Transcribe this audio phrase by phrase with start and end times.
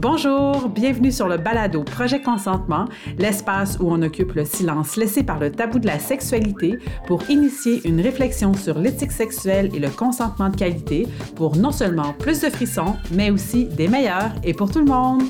[0.00, 2.84] Bonjour, bienvenue sur le balado Projet Consentement,
[3.18, 6.78] l'espace où on occupe le silence laissé par le tabou de la sexualité
[7.08, 12.12] pour initier une réflexion sur l'éthique sexuelle et le consentement de qualité pour non seulement
[12.12, 15.22] plus de frissons, mais aussi des meilleurs et pour tout le monde.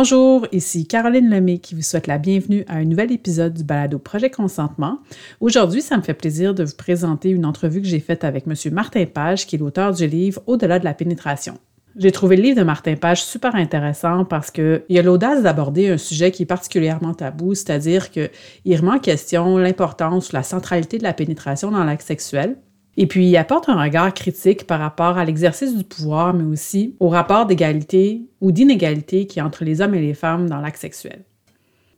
[0.00, 3.98] Bonjour, ici Caroline Lemay qui vous souhaite la bienvenue à un nouvel épisode du balado
[3.98, 5.00] Projet Consentement.
[5.40, 8.54] Aujourd'hui, ça me fait plaisir de vous présenter une entrevue que j'ai faite avec M.
[8.72, 11.58] Martin Page, qui est l'auteur du livre Au-delà de la pénétration.
[11.96, 15.98] J'ai trouvé le livre de Martin Page super intéressant parce qu'il a l'audace d'aborder un
[15.98, 18.30] sujet qui est particulièrement tabou, c'est-à-dire qu'il
[18.64, 22.56] remet en question l'importance, la centralité de la pénétration dans l'acte sexuel,
[23.00, 27.08] et puis, apporte un regard critique par rapport à l'exercice du pouvoir, mais aussi au
[27.08, 31.24] rapport d'égalité ou d'inégalité qui est entre les hommes et les femmes dans l'acte sexuel.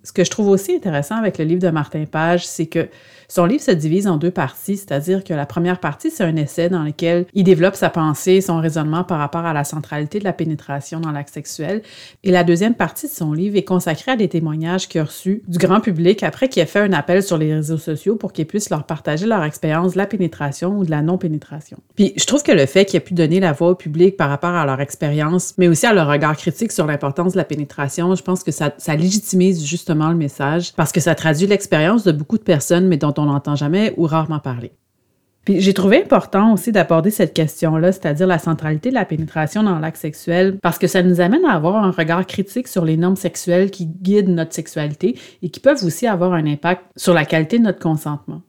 [0.03, 2.89] Ce que je trouve aussi intéressant avec le livre de Martin Page, c'est que
[3.29, 6.69] son livre se divise en deux parties, c'est-à-dire que la première partie, c'est un essai
[6.69, 10.33] dans lequel il développe sa pensée, son raisonnement par rapport à la centralité de la
[10.33, 11.83] pénétration dans l'acte sexuel.
[12.25, 15.43] Et la deuxième partie de son livre est consacrée à des témoignages qu'il a reçus
[15.47, 18.47] du grand public après qu'il ait fait un appel sur les réseaux sociaux pour qu'ils
[18.47, 21.79] puissent leur partager leur expérience de la pénétration ou de la non-pénétration.
[21.95, 24.29] Puis je trouve que le fait qu'il ait pu donner la voix au public par
[24.29, 28.13] rapport à leur expérience, mais aussi à leur regard critique sur l'importance de la pénétration,
[28.17, 32.13] je pense que ça, ça légitimise justement le message parce que ça traduit l'expérience de
[32.13, 34.73] beaucoup de personnes, mais dont on n'entend jamais ou rarement parler.
[35.45, 39.79] Puis j'ai trouvé important aussi d'aborder cette question-là, c'est-à-dire la centralité de la pénétration dans
[39.79, 43.17] l'acte sexuel, parce que ça nous amène à avoir un regard critique sur les normes
[43.17, 47.59] sexuelles qui guident notre sexualité et qui peuvent aussi avoir un impact sur la qualité
[47.59, 48.43] de notre consentement.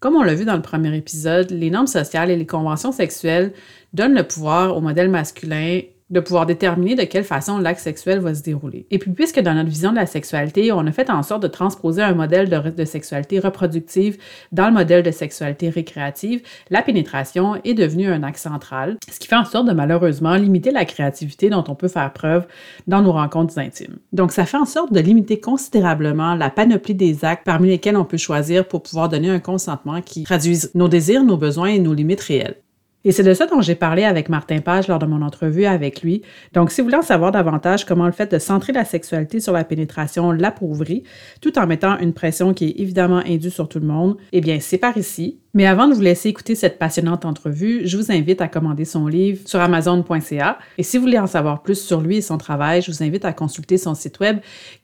[0.00, 3.52] Comme on l'a vu dans le premier épisode, les normes sociales et les conventions sexuelles
[3.92, 5.80] donnent le pouvoir au modèle masculin
[6.10, 8.86] de pouvoir déterminer de quelle façon l'acte sexuel va se dérouler.
[8.90, 11.48] Et puis, puisque dans notre vision de la sexualité, on a fait en sorte de
[11.48, 14.16] transposer un modèle de, de, sexualité reproductive
[14.52, 19.28] dans le modèle de sexualité récréative, la pénétration est devenue un acte central, ce qui
[19.28, 22.46] fait en sorte de malheureusement limiter la créativité dont on peut faire preuve
[22.86, 23.98] dans nos rencontres intimes.
[24.12, 28.04] Donc, ça fait en sorte de limiter considérablement la panoplie des actes parmi lesquels on
[28.04, 31.94] peut choisir pour pouvoir donner un consentement qui traduise nos désirs, nos besoins et nos
[31.94, 32.56] limites réelles.
[33.04, 36.02] Et c'est de ça dont j'ai parlé avec Martin Page lors de mon entrevue avec
[36.02, 36.22] lui.
[36.52, 39.52] Donc, si vous voulez en savoir davantage comment le fait de centrer la sexualité sur
[39.52, 41.04] la pénétration l'appauvrit,
[41.40, 44.58] tout en mettant une pression qui est évidemment indue sur tout le monde, eh bien,
[44.60, 45.38] c'est par ici.
[45.58, 49.08] Mais avant de vous laisser écouter cette passionnante entrevue, je vous invite à commander son
[49.08, 50.56] livre sur amazon.ca.
[50.78, 53.24] Et si vous voulez en savoir plus sur lui et son travail, je vous invite
[53.24, 54.38] à consulter son site web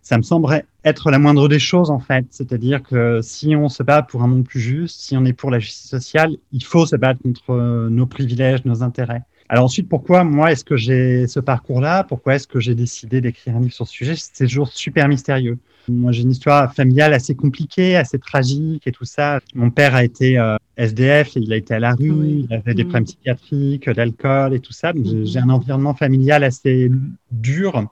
[0.01, 2.25] Ça me semblerait être la moindre des choses, en fait.
[2.29, 5.49] C'est-à-dire que si on se bat pour un monde plus juste, si on est pour
[5.49, 9.23] la justice sociale, il faut se battre contre euh, nos privilèges, nos intérêts.
[9.47, 12.03] Alors ensuite, pourquoi moi est-ce que j'ai ce parcours-là?
[12.03, 14.15] Pourquoi est-ce que j'ai décidé d'écrire un livre sur ce sujet?
[14.15, 15.57] C'est toujours super mystérieux.
[15.87, 19.39] Moi, j'ai une histoire familiale assez compliquée, assez tragique et tout ça.
[19.53, 22.73] Mon père a été euh, SDF, et il a été à la rue, il avait
[22.73, 22.87] des mmh.
[22.87, 24.93] problèmes psychiatriques, d'alcool et tout ça.
[24.93, 26.89] Donc, j'ai un environnement familial assez
[27.31, 27.87] dur.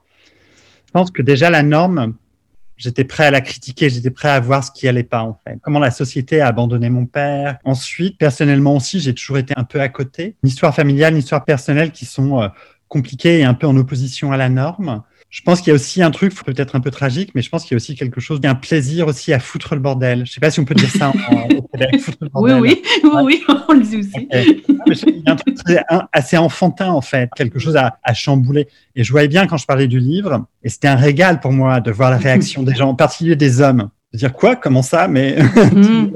[0.86, 2.14] Je pense que déjà la norme,
[2.76, 5.58] j'étais prêt à la critiquer, j'étais prêt à voir ce qui allait pas en fait.
[5.62, 7.58] Comment la société a abandonné mon père.
[7.64, 10.36] Ensuite, personnellement aussi, j'ai toujours été un peu à côté.
[10.42, 12.48] Une histoire familiale, une histoire personnelle qui sont euh,
[12.88, 15.02] compliquées et un peu en opposition à la norme.
[15.34, 17.64] Je pense qu'il y a aussi un truc peut-être un peu tragique, mais je pense
[17.64, 20.24] qu'il y a aussi quelque chose, un plaisir aussi à foutre le bordel.
[20.24, 21.12] Je sais pas si on peut dire ça en,
[21.72, 22.60] Québec, foutre le bordel.
[22.60, 24.28] Oui, oui, oui, on le dit aussi.
[24.30, 25.56] Il y a un truc
[26.12, 28.68] assez enfantin en fait, quelque chose à, chambouler.
[28.94, 31.80] Et je voyais bien quand je parlais du livre, et c'était un régal pour moi
[31.80, 33.90] de voir la réaction des gens, en particulier des hommes.
[34.12, 36.12] De dire quoi, comment ça, mais mm.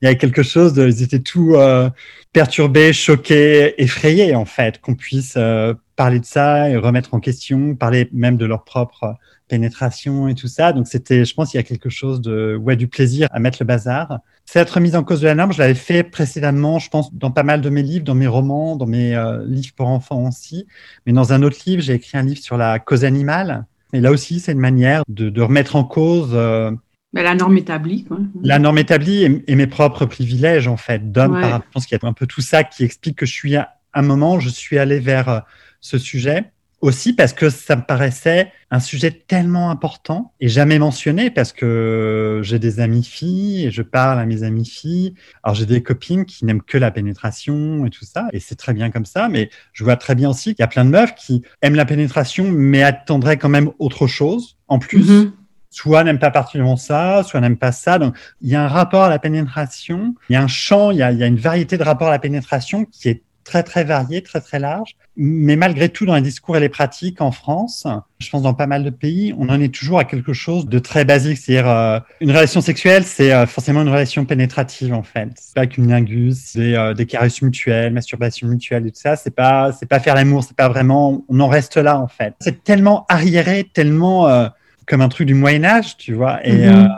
[0.00, 1.90] il y avait quelque chose de, ils étaient tout euh,
[2.32, 7.74] perturbés, choqués, effrayés en fait, qu'on puisse euh, parler de ça et remettre en question,
[7.74, 9.16] parler même de leur propre
[9.48, 10.72] pénétration et tout ça.
[10.72, 13.58] Donc c'était, je pense, qu'il y a quelque chose de, ouais, du plaisir à mettre
[13.60, 14.20] le bazar.
[14.46, 17.42] Cette remise en cause de la norme, je l'avais fait précédemment, je pense, dans pas
[17.42, 20.66] mal de mes livres, dans mes romans, dans mes euh, livres pour enfants aussi.
[21.04, 23.66] Mais dans un autre livre, j'ai écrit un livre sur la cause animale.
[23.92, 26.70] Et là aussi, c'est une manière de, remettre en cause euh,
[27.12, 28.04] ben, la norme établie.
[28.04, 28.20] Quoi.
[28.42, 31.38] La norme établie et, mes propres privilèges, en fait, d'homme.
[31.42, 33.74] Je pense qu'il y a un peu tout ça qui explique que je suis à
[33.92, 35.40] un moment, je suis allé vers euh,
[35.80, 41.30] ce sujet aussi parce que ça me paraissait un sujet tellement important et jamais mentionné
[41.30, 45.14] parce que j'ai des amies filles et je parle à mes amies filles.
[45.42, 48.72] Alors j'ai des copines qui n'aiment que la pénétration et tout ça et c'est très
[48.72, 51.14] bien comme ça, mais je vois très bien aussi qu'il y a plein de meufs
[51.14, 55.10] qui aiment la pénétration mais attendraient quand même autre chose en plus.
[55.10, 55.32] Mm-hmm.
[55.72, 58.00] Soit n'aiment pas particulièrement ça, soit n'aiment pas ça.
[58.00, 60.96] Donc, il y a un rapport à la pénétration, il y a un champ, il
[60.96, 63.64] y a, il y a une variété de rapports à la pénétration qui est très
[63.64, 64.94] très varié, très très large.
[65.16, 67.84] Mais malgré tout, dans les discours et les pratiques en France,
[68.20, 70.78] je pense dans pas mal de pays, on en est toujours à quelque chose de
[70.78, 71.36] très basique.
[71.36, 75.28] C'est-à-dire, euh, une relation sexuelle, c'est euh, forcément une relation pénétrative en fait.
[75.34, 79.16] C'est pas qu'une lingus, c'est euh, des caresses mutuelles, masturbation mutuelle et tout ça.
[79.16, 81.24] C'est pas, c'est pas faire l'amour, c'est pas vraiment.
[81.28, 82.34] On en reste là en fait.
[82.40, 84.48] C'est tellement arriéré, tellement
[84.86, 86.46] comme un truc du Moyen Âge, tu vois.
[86.46, 86.88] Et mm-hmm.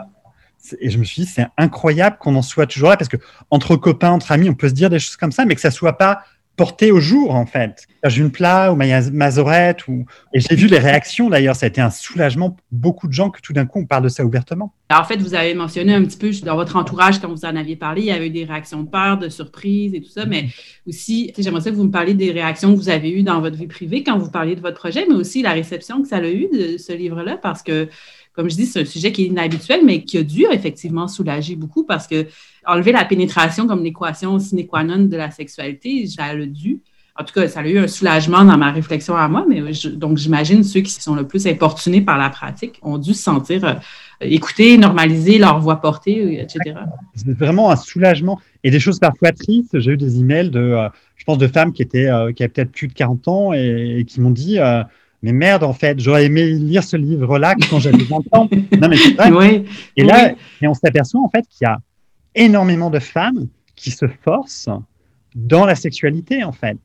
[0.79, 3.17] Et je me suis dit, c'est incroyable qu'on en soit toujours là, parce que
[3.49, 5.71] entre copains, entre amis, on peut se dire des choses comme ça, mais que ça
[5.71, 6.23] soit pas
[6.55, 7.87] porté au jour, en fait.
[8.15, 10.05] Une Plat ou Mazorette, ou...
[10.33, 13.29] et j'ai vu les réactions d'ailleurs, ça a été un soulagement pour beaucoup de gens
[13.29, 14.73] que tout d'un coup on parle de ça ouvertement.
[14.93, 17.75] en fait, vous avez mentionné un petit peu dans votre entourage, quand vous en aviez
[17.75, 20.47] parlé, il y avait eu des réactions de peur, de surprise et tout ça, mais
[20.85, 23.55] aussi, j'aimerais ça que vous me parliez des réactions que vous avez eues dans votre
[23.55, 26.27] vie privée quand vous parliez de votre projet, mais aussi la réception que ça a
[26.27, 27.87] eu de ce livre-là, parce que
[28.33, 31.55] comme je dis, c'est un sujet qui est inhabituel, mais qui a dû effectivement soulager
[31.55, 32.25] beaucoup parce que
[32.65, 36.81] enlever la pénétration comme l'équation sine qua non de la sexualité, ça a dû.
[37.15, 39.61] En tout cas, ça a eu un soulagement dans ma réflexion à moi, mais
[39.95, 43.63] donc j'imagine ceux qui sont le plus importunés par la pratique ont dû se sentir
[43.63, 43.73] euh,
[44.19, 46.73] écoutés, normaliser leur voix portée, etc.
[47.13, 48.39] C'est vraiment un soulagement.
[48.63, 51.71] Et des choses parfois tristes, j'ai eu des emails de, euh, je pense, de femmes
[51.71, 54.57] qui étaient, euh, qui avaient peut-être plus de 40 ans et, qui m'ont dit,
[55.23, 58.49] mais merde, en fait, j'aurais aimé lire ce livre-là quand j'avais 20 ans.
[58.79, 59.63] Non, mais c'est vrai.
[59.95, 61.79] et là, et on s'aperçoit en fait qu'il y a
[62.35, 64.69] énormément de femmes qui se forcent
[65.33, 66.77] dans la sexualité, en fait.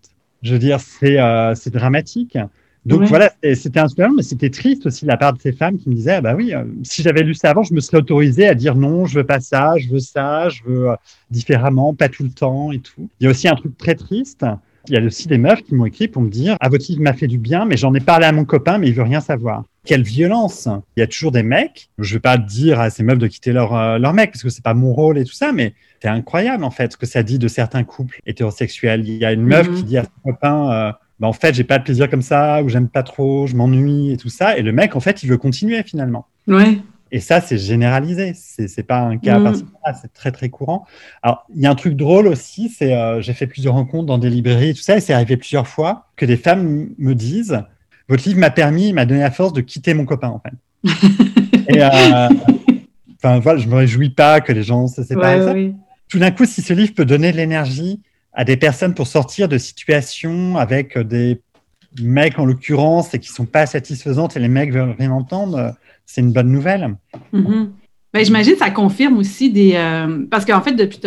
[0.42, 2.38] Je veux dire, c'est euh, dramatique.
[2.86, 5.76] Donc voilà, c'était un soulagement, mais c'était triste aussi de la part de ces femmes
[5.76, 7.98] qui me disaient, ah bah oui, euh, si j'avais lu ça avant, je me serais
[7.98, 10.96] autorisée à dire non, je veux pas ça, je veux ça, je veux euh,
[11.30, 13.10] différemment, pas tout le temps et tout.
[13.20, 14.46] Il y a aussi un truc très triste,
[14.88, 17.02] il y a aussi des meufs qui m'ont écrit pour me dire Ah, votre livre
[17.02, 19.20] m'a fait du bien, mais j'en ai parlé à mon copain, mais il veut rien
[19.20, 19.64] savoir.
[19.84, 21.88] Quelle violence Il y a toujours des mecs.
[21.98, 24.50] Je vais pas dire à ces meufs de quitter leur, euh, leur mec, parce que
[24.50, 27.22] c'est pas mon rôle et tout ça, mais c'est incroyable en fait ce que ça
[27.22, 29.08] dit de certains couples hétérosexuels.
[29.08, 29.76] Il y a une meuf mhm.
[29.76, 32.62] qui dit à son copain euh, bah, En fait, j'ai pas de plaisir comme ça,
[32.62, 34.56] ou j'aime pas trop, je m'ennuie et tout ça.
[34.58, 36.26] Et le mec, en fait, il veut continuer finalement.
[36.46, 36.78] Ouais.
[37.10, 38.32] Et ça, c'est généralisé.
[38.34, 39.44] C'est n'est pas un cas mm.
[39.44, 40.86] particulier, c'est très très courant.
[41.22, 44.18] Alors, il y a un truc drôle aussi, c'est euh, j'ai fait plusieurs rencontres dans
[44.18, 47.62] des librairies et tout ça, et c'est arrivé plusieurs fois que des femmes me disent
[48.08, 50.54] votre livre m'a permis, m'a donné la force de quitter mon copain en fait.
[51.68, 52.28] et euh,
[53.16, 55.54] enfin voilà, je me réjouis pas que les gens se séparent.
[56.08, 58.00] Tout d'un coup, si ce livre peut donner de l'énergie
[58.32, 61.42] à des personnes pour sortir de situations avec des
[62.00, 65.74] mecs en l'occurrence et qui sont pas satisfaisantes et les mecs veulent rien entendre
[66.08, 66.96] c'est une bonne nouvelle.
[67.34, 67.68] Mm-hmm.
[68.14, 69.74] Ben, J'imagine que ça confirme aussi des.
[69.74, 70.98] Euh, parce qu'en fait, depuis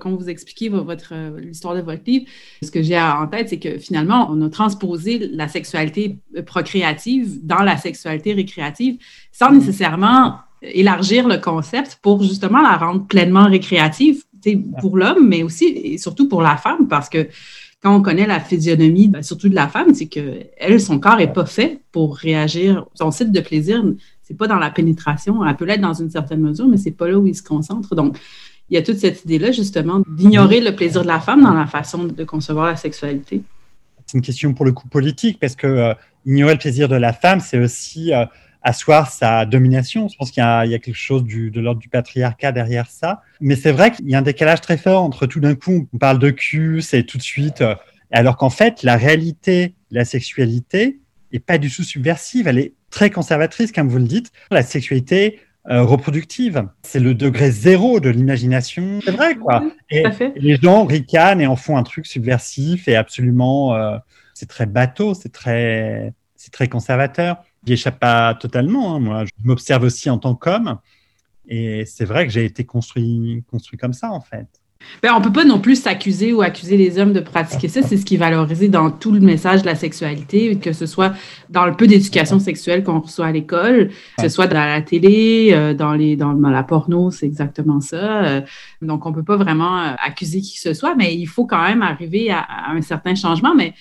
[0.00, 2.26] quand vous expliquez votre, euh, l'histoire de votre livre,
[2.60, 7.62] ce que j'ai en tête, c'est que finalement, on a transposé la sexualité procréative dans
[7.62, 8.98] la sexualité récréative
[9.30, 14.24] sans nécessairement élargir le concept pour justement la rendre pleinement récréative
[14.80, 17.28] pour l'homme, mais aussi et surtout pour la femme, parce que
[17.80, 21.16] quand on connaît la physionomie, ben, surtout de la femme, c'est que elle, son corps
[21.16, 22.84] n'est pas fait pour réagir.
[22.94, 23.84] Son site de plaisir
[24.28, 25.42] c'est pas dans la pénétration.
[25.42, 27.94] Elle peut l'être dans une certaine mesure, mais c'est pas là où il se concentre.
[27.94, 28.18] Donc,
[28.68, 31.66] il y a toute cette idée-là, justement, d'ignorer le plaisir de la femme dans la
[31.66, 33.40] façon de concevoir la sexualité.
[34.04, 35.94] C'est une question pour le coup politique, parce que euh,
[36.26, 38.26] ignorer le plaisir de la femme, c'est aussi euh,
[38.62, 40.08] asseoir sa domination.
[40.08, 43.22] Je pense qu'il y, a quelque chose de l'ordre du patriarcat derrière ça.
[43.40, 45.96] Mais c'est vrai qu'il y a un décalage très fort entre tout d'un coup, on
[45.96, 47.74] parle de cul, c'est tout de suite, euh,
[48.10, 51.00] alors qu'en fait, la réalité, la sexualité,
[51.32, 54.32] est pas du tout subversive, elle est très conservatrice, comme vous le dites.
[54.50, 59.00] La sexualité euh, reproductive, c'est le degré zéro de l'imagination.
[59.04, 59.62] C'est vrai, quoi.
[59.90, 60.04] et,
[60.36, 63.74] les gens ricanent et en font un truc subversif et absolument.
[63.74, 63.98] Euh,
[64.38, 67.42] c'est très bateau, c'est très, c'est très conservateur.
[67.66, 68.94] J'y échappe pas totalement.
[68.94, 70.78] Hein, moi, je m'observe aussi en tant qu'homme.
[71.48, 74.46] Et c'est vrai que j'ai été construit, construit comme ça, en fait.
[75.02, 77.82] Ben, on ne peut pas non plus s'accuser ou accuser les hommes de pratiquer ça.
[77.82, 81.12] C'est ce qui est valorisé dans tout le message de la sexualité, que ce soit
[81.50, 85.50] dans le peu d'éducation sexuelle qu'on reçoit à l'école, que ce soit dans la télé,
[85.52, 88.24] euh, dans, les, dans, la porno, c'est exactement ça.
[88.24, 88.40] Euh,
[88.82, 91.46] donc, on ne peut pas vraiment euh, accuser qui que ce soit, mais il faut
[91.46, 93.54] quand même arriver à, un certain changement.
[93.54, 93.74] Mais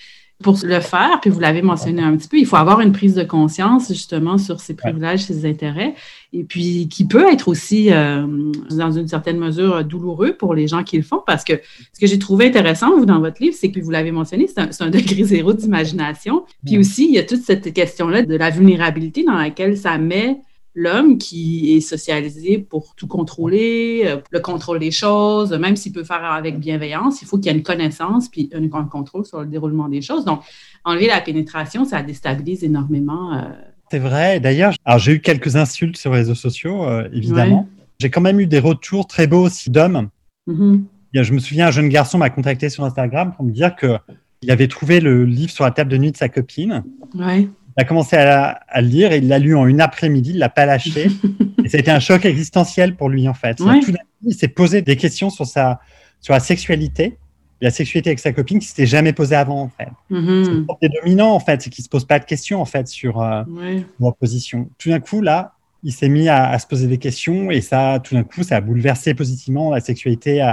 [0.43, 3.15] Pour le faire, puis vous l'avez mentionné un petit peu, il faut avoir une prise
[3.15, 5.95] de conscience justement sur ses privilèges, ses intérêts,
[6.31, 8.27] et puis qui peut être aussi, euh,
[8.69, 11.53] dans une certaine mesure, douloureux pour les gens qui le font, parce que
[11.91, 14.59] ce que j'ai trouvé intéressant, vous, dans votre livre, c'est que vous l'avez mentionné, c'est
[14.59, 16.45] un, un, degré zéro d'imagination.
[16.63, 20.39] Puis aussi, il y a toute cette question-là de la vulnérabilité dans laquelle ça met
[20.77, 26.03] l'homme qui est socialisé pour tout contrôler, euh, le contrôle des choses, même s'il peut
[26.03, 29.47] faire avec bienveillance, il faut qu'il y ait une connaissance puis un contrôle sur le
[29.47, 30.23] déroulement des choses.
[30.23, 30.41] Donc,
[30.85, 33.33] enlever la pénétration, ça déstabilise énormément.
[33.33, 33.41] Euh.
[33.89, 34.39] C'est vrai.
[34.39, 37.67] D'ailleurs, alors j'ai eu quelques insultes sur les réseaux sociaux, euh, évidemment.
[37.99, 40.09] J'ai quand même eu des retours très beaux aussi d'hommes.
[40.47, 40.83] Mm-hmm.
[41.13, 43.97] Je me souviens, un jeune garçon m'a contacté sur Instagram pour me dire que
[44.43, 46.83] il avait trouvé le livre sur la table de nuit de sa copine.
[47.15, 50.39] Ouais il a commencé à, le lire et il l'a lu en une après-midi, il
[50.39, 51.07] l'a pas lâché.
[51.63, 53.61] et ça a été un choc existentiel pour lui, en fait.
[54.23, 55.79] il s'est posé des questions sur, sa,
[56.19, 57.17] sur la sexualité,
[57.61, 59.89] la sexualité avec sa copine qui s'était jamais posée avant, en fait.
[60.09, 60.65] Mm-hmm.
[60.81, 63.43] C'est dominant, en fait, c'est qu'il se pose pas de questions, en fait, sur euh,
[63.99, 64.69] leur position.
[64.79, 65.53] Tout d'un coup, là,
[65.87, 68.61] il s'est mis à, se poser des questions et ça, tout d'un coup, ça a
[68.61, 70.45] bouleversé positivement la sexualité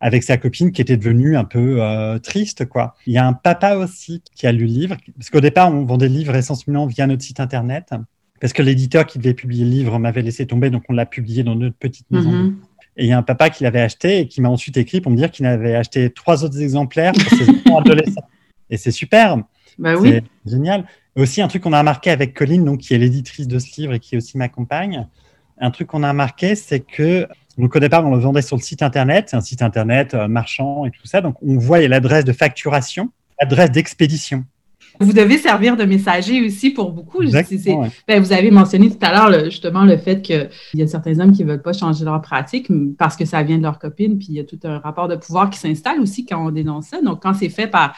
[0.00, 2.94] avec sa copine qui était devenue un peu euh, triste, quoi.
[3.04, 5.84] Il y a un papa aussi qui a lu le livre, parce qu'au départ, on
[5.84, 7.94] vendait le livre essentiellement via notre site internet,
[8.40, 11.42] parce que l'éditeur qui devait publier le livre m'avait laissé tomber, donc on l'a publié
[11.42, 12.30] dans notre petite maison.
[12.30, 12.54] Mm-hmm.
[12.98, 15.10] Et il y a un papa qui l'avait acheté et qui m'a ensuite écrit pour
[15.10, 18.28] me dire qu'il avait acheté trois autres exemplaires pour ses enfants adolescents.
[18.70, 19.38] Et c'est super.
[19.80, 20.20] Bah oui.
[20.44, 20.86] C'est génial.
[21.16, 23.94] Aussi, un truc qu'on a remarqué avec Colline, donc, qui est l'éditrice de ce livre
[23.94, 25.08] et qui aussi m'accompagne,
[25.58, 27.26] un truc qu'on a remarqué, c'est que
[27.58, 30.28] donc au départ, on le vendait sur le site internet, c'est un site internet euh,
[30.28, 31.20] marchand et tout ça.
[31.20, 34.44] Donc on voit l'adresse de facturation, l'adresse d'expédition.
[35.00, 37.22] Vous devez servir de messager aussi pour beaucoup.
[38.08, 41.32] Ben, vous avez mentionné tout à l'heure justement le fait qu'il y a certains hommes
[41.32, 44.28] qui ne veulent pas changer leur pratique parce que ça vient de leur copine, puis
[44.30, 47.02] il y a tout un rapport de pouvoir qui s'installe aussi quand on dénonce ça.
[47.02, 47.94] Donc quand c'est fait par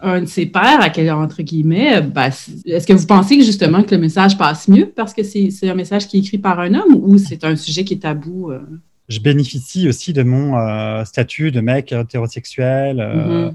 [0.00, 2.30] un de ses pères, à quel, entre guillemets, ben,
[2.66, 5.74] est-ce que vous pensez que justement que le message passe mieux parce que c'est un
[5.74, 8.50] message qui est écrit par un homme ou c'est un sujet qui est tabou?
[8.50, 8.60] Euh?
[9.08, 13.54] Je bénéficie aussi de mon euh, statut de mec hétérosexuel, euh, mm-hmm.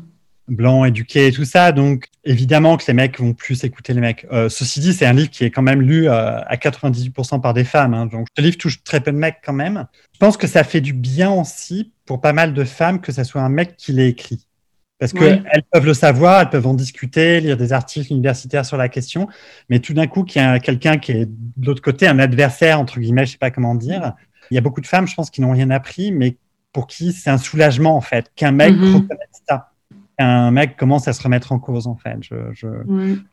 [0.50, 1.72] blanc, éduqué et tout ça.
[1.72, 4.26] Donc, évidemment que les mecs vont plus écouter les mecs.
[4.50, 7.94] ceci dit, c'est un livre qui est quand même lu à 98% par des femmes.
[7.94, 8.08] Hein.
[8.08, 9.86] donc, ce livre touche très peu de mecs quand même.
[10.14, 13.24] Je pense que ça fait du bien aussi pour pas mal de femmes que ce
[13.24, 14.46] soit un mec qui l'ait écrit.
[15.04, 18.88] Parce qu'elles peuvent le savoir, elles peuvent en discuter, lire des articles universitaires sur la
[18.88, 19.28] question,
[19.70, 22.80] mais tout d'un coup, qu'il y a quelqu'un qui est de l'autre côté, un adversaire,
[22.80, 24.14] entre guillemets, je sais pas comment dire.
[24.50, 26.38] Il y a beaucoup de femmes, je pense, qui n'ont rien appris, mais
[26.72, 28.94] pour qui c'est un soulagement, en fait, qu'un mec mm-hmm.
[28.94, 29.72] reconnaisse ça.
[30.18, 32.20] Qu'un mec commence à se remettre en cause, en fait.
[32.22, 32.68] Je,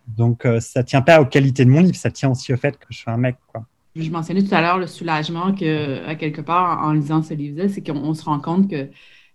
[0.08, 2.78] Donc, euh, ça tient pas aux qualités de mon livre, ça tient aussi au fait
[2.78, 3.64] que je suis un mec, quoi.
[3.94, 7.68] Je mentionnais tout à l'heure le soulagement que, à quelque part, en lisant ce livre-là,
[7.68, 8.88] c'est qu'on se rend compte que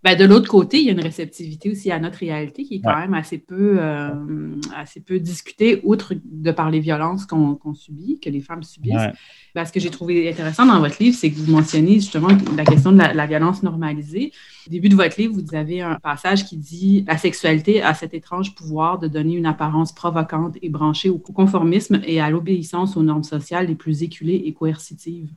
[0.06, 2.80] ben, de l'autre côté, il y a une réceptivité aussi à notre réalité qui est
[2.80, 8.20] quand même assez peu, euh, assez peu discutée, outre de par les violences qu'on subit,
[8.20, 9.10] que les femmes subissent.
[9.56, 12.66] Ben, ce que j'ai trouvé intéressant dans votre livre, c'est que vous mentionnez justement la
[12.66, 14.32] question de la, violence normalisée.
[14.68, 18.14] Au début de votre livre, vous avez un passage qui dit La sexualité a cet
[18.14, 23.02] étrange pouvoir de donner une apparence provocante et branchée au conformisme et à l'obéissance aux
[23.02, 25.32] normes sociales les plus éculées et coercitives.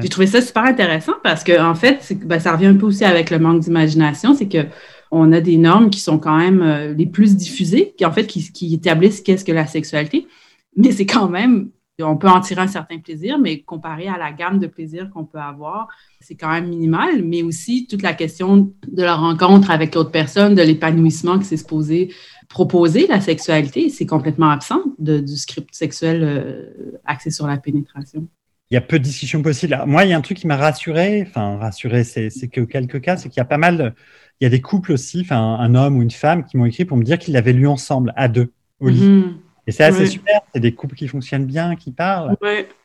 [0.00, 3.04] J'ai trouvé ça super intéressant parce que, en fait, ben, ça revient un peu aussi
[3.04, 4.66] avec le manque d'imagination, c'est que
[5.10, 8.26] on a des normes qui sont quand même euh, les plus diffusées, qui en fait
[8.26, 10.28] qui, établissent qu'est-ce que la sexualité,
[10.76, 11.70] mais c'est quand même,
[12.00, 15.24] on peut en tirer un certain plaisir, mais comparé à la gamme de plaisirs qu'on
[15.24, 15.88] peut avoir,
[16.20, 20.54] c'est quand même minimal, mais aussi toute la question de la rencontre avec l'autre personne,
[20.54, 22.14] de l'épanouissement que c'est supposé
[22.48, 28.28] proposer la sexualité, c'est complètement absent du script sexuel euh, axé sur la pénétration
[28.70, 29.82] il y a peu de discussions possibles.
[29.86, 33.16] Moi, il y a un truc qui m'a rassuré, enfin rassuré, c'est que quelques cas,
[33.16, 33.94] c'est qu'il y a pas mal,
[34.40, 36.84] il y a des couples aussi, enfin un homme ou une femme qui m'ont écrit
[36.84, 39.00] pour me dire qu'ils l'avaient lu ensemble, à deux, au lit.
[39.00, 39.38] Mhm.
[39.66, 42.36] Et c'est assez super, c'est des couples qui fonctionnent bien, qui parlent.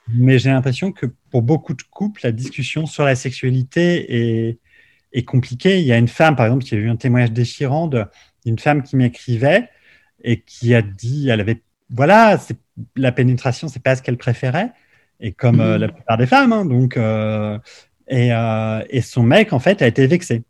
[0.08, 4.60] Mais j'ai l'impression que pour beaucoup de couples, la discussion sur la sexualité est,
[5.13, 5.80] est compliquée.
[5.80, 7.89] Il y a une femme, par exemple, qui a eu un témoignage déchirant
[8.46, 9.70] d'une femme qui m'écrivait
[10.24, 12.39] et qui a dit, elle avait, voilà,
[12.96, 14.72] la pénétration, c'est pas ce qu'elle préférait
[15.19, 16.53] et comme euh, la plupart des femmes.
[16.53, 17.57] Hein, donc, euh,
[18.07, 20.43] et, euh, et, son mec, en fait, a été vexé.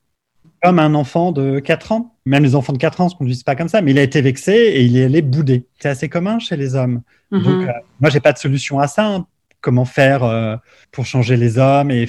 [0.64, 2.16] Comme un enfant de 4 ans.
[2.26, 4.04] Même les enfants de 4 ans ne se conduisent pas comme ça, mais il a
[4.04, 5.68] été vexé et il est allé bouder.
[5.80, 7.02] C'est assez commun chez les hommes.
[7.32, 7.44] Mm-hmm.
[7.44, 7.70] Donc,
[8.00, 9.06] moi, j'ai pas de solution à ça.
[9.06, 9.28] Hein.
[9.62, 10.60] Comment faire
[10.92, 12.08] pour changer les hommes et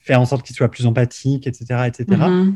[0.00, 1.84] faire en sorte qu'ils soient plus empathiques, etc.
[1.86, 2.04] etc.
[2.08, 2.54] Mm-hmm.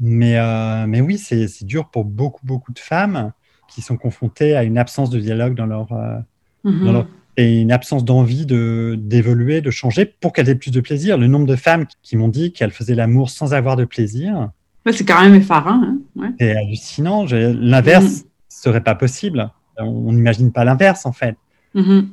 [0.00, 3.32] Mais, mais oui, c'est dur pour beaucoup, beaucoup de femmes
[3.68, 6.24] qui sont confrontées à une absence de dialogue dans leur, dans
[6.64, 6.92] mm-hmm.
[6.92, 11.18] leur et une absence d'envie de d'évoluer, de changer pour qu'elles aient plus de plaisir.
[11.18, 14.50] Le nombre de femmes qui m'ont dit qu'elles faisaient l'amour sans avoir de plaisir.
[14.90, 15.82] c'est quand même effarant.
[16.20, 17.24] Hein C'est hallucinant.
[17.30, 18.24] L'inverse, mm.
[18.48, 19.50] ce serait pas possible.
[19.78, 21.36] On n'imagine pas l'inverse, en fait.
[21.74, 22.06] Mm-hmm.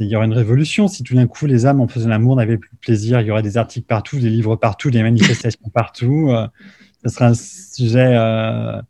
[0.00, 2.56] Il y aurait une révolution si tout d'un coup les âmes en faisant l'amour n'avaient
[2.56, 3.20] plus de plaisir.
[3.20, 6.30] Il y aurait des articles partout, des livres partout, des manifestations partout.
[6.30, 6.48] Euh,
[7.04, 8.80] ce serait un sujet euh,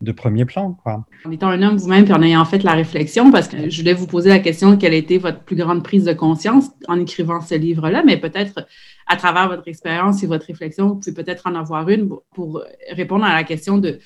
[0.00, 0.76] de premier plan.
[0.82, 1.06] Quoi.
[1.24, 3.94] En étant un homme vous-même, puis en ayant fait la réflexion, parce que je voulais
[3.94, 7.40] vous poser la question quelle a été votre plus grande prise de conscience en écrivant
[7.40, 8.66] ce livre-là, mais peut-être
[9.06, 12.62] à travers votre expérience et votre réflexion, vous pouvez peut-être en avoir une pour
[12.92, 13.98] répondre à la question de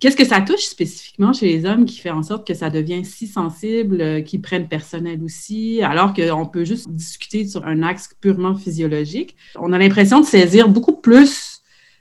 [0.00, 3.04] Qu'est-ce que ça touche spécifiquement chez les hommes qui fait en sorte que ça devient
[3.04, 8.10] si sensible, euh, qu'ils prennent personnel aussi, alors qu'on peut juste discuter sur un axe
[8.20, 9.36] purement physiologique?
[9.56, 11.53] On a l'impression de saisir beaucoup plus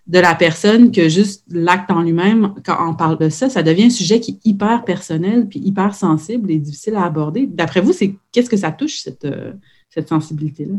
[0.07, 2.53] de la personne que juste l'acte en lui-même.
[2.65, 5.95] Quand on parle de ça, ça devient un sujet qui est hyper personnel puis hyper
[5.95, 7.47] sensible et difficile à aborder.
[7.47, 9.53] D'après vous, c'est qu'est-ce que ça touche, cette, euh,
[9.89, 10.75] cette sensibilité-là?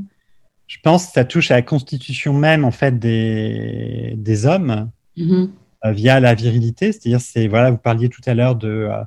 [0.66, 4.90] Je pense que ça touche à la constitution même, en fait, des, des hommes.
[5.16, 5.48] Mm-hmm.
[5.84, 6.92] Euh, via la virilité.
[6.92, 9.02] C'est-à-dire, c'est voilà, vous parliez tout à l'heure de euh,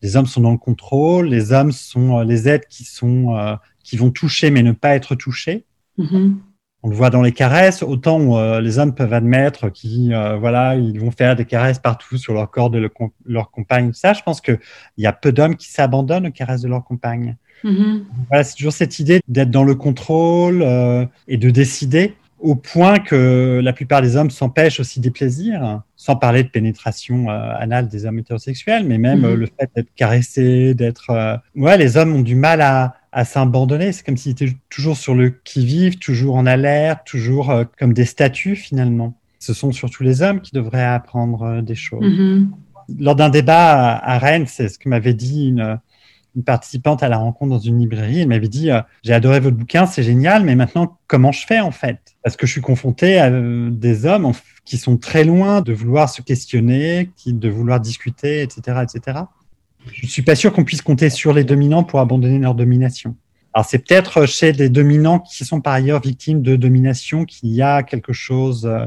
[0.00, 3.36] les hommes sont dans le contrôle, les hommes sont euh, les êtres qui sont
[3.82, 5.66] qui vont toucher mais ne pas être touchés.
[5.98, 6.34] Mm-hmm.
[6.84, 11.10] On le voit dans les caresses, autant les hommes peuvent admettre qu'ils voilà, ils vont
[11.10, 12.90] faire des caresses partout sur leur corps de
[13.24, 13.92] leur compagne.
[13.94, 14.60] Ça, je pense qu'il
[14.98, 17.36] y a peu d'hommes qui s'abandonnent aux caresses de leur compagne.
[17.64, 18.02] Mm-hmm.
[18.28, 20.62] Voilà, c'est toujours cette idée d'être dans le contrôle
[21.26, 22.14] et de décider
[22.44, 27.30] au point que la plupart des hommes s'empêchent aussi des plaisirs, sans parler de pénétration
[27.30, 29.24] euh, anale des hommes hétérosexuels, mais même Mhm.
[29.24, 31.08] euh, le fait d'être caressé, d'être...
[31.08, 33.92] euh, Ouais, les hommes ont du mal à, à s'abandonner.
[33.92, 38.04] C'est comme s'ils étaient toujours sur le qui-vive, toujours en alerte, toujours euh, comme des
[38.04, 39.14] statues finalement.
[39.38, 42.04] Ce sont surtout les hommes qui devraient apprendre des choses.
[42.04, 42.50] Mhm.
[43.00, 45.78] Lors d'un débat à, Rennes, c'est ce que m'avait dit une,
[46.36, 48.20] une participante à la rencontre dans une librairie.
[48.20, 48.68] Elle m'avait dit
[49.02, 52.03] J'ai adoré votre bouquin, c'est génial, mais maintenant, comment je fais en fait?
[52.24, 54.32] Parce que je suis confronté à euh, des hommes
[54.64, 58.82] qui sont très loin de vouloir se questionner, de vouloir discuter, etc.
[58.82, 59.18] etc.
[59.92, 63.14] Je ne suis pas sûr qu'on puisse compter sur les dominants pour abandonner leur domination.
[63.52, 67.62] Alors, c'est peut-être chez des dominants qui sont par ailleurs victimes de domination qu'il y
[67.62, 68.86] a quelque chose euh,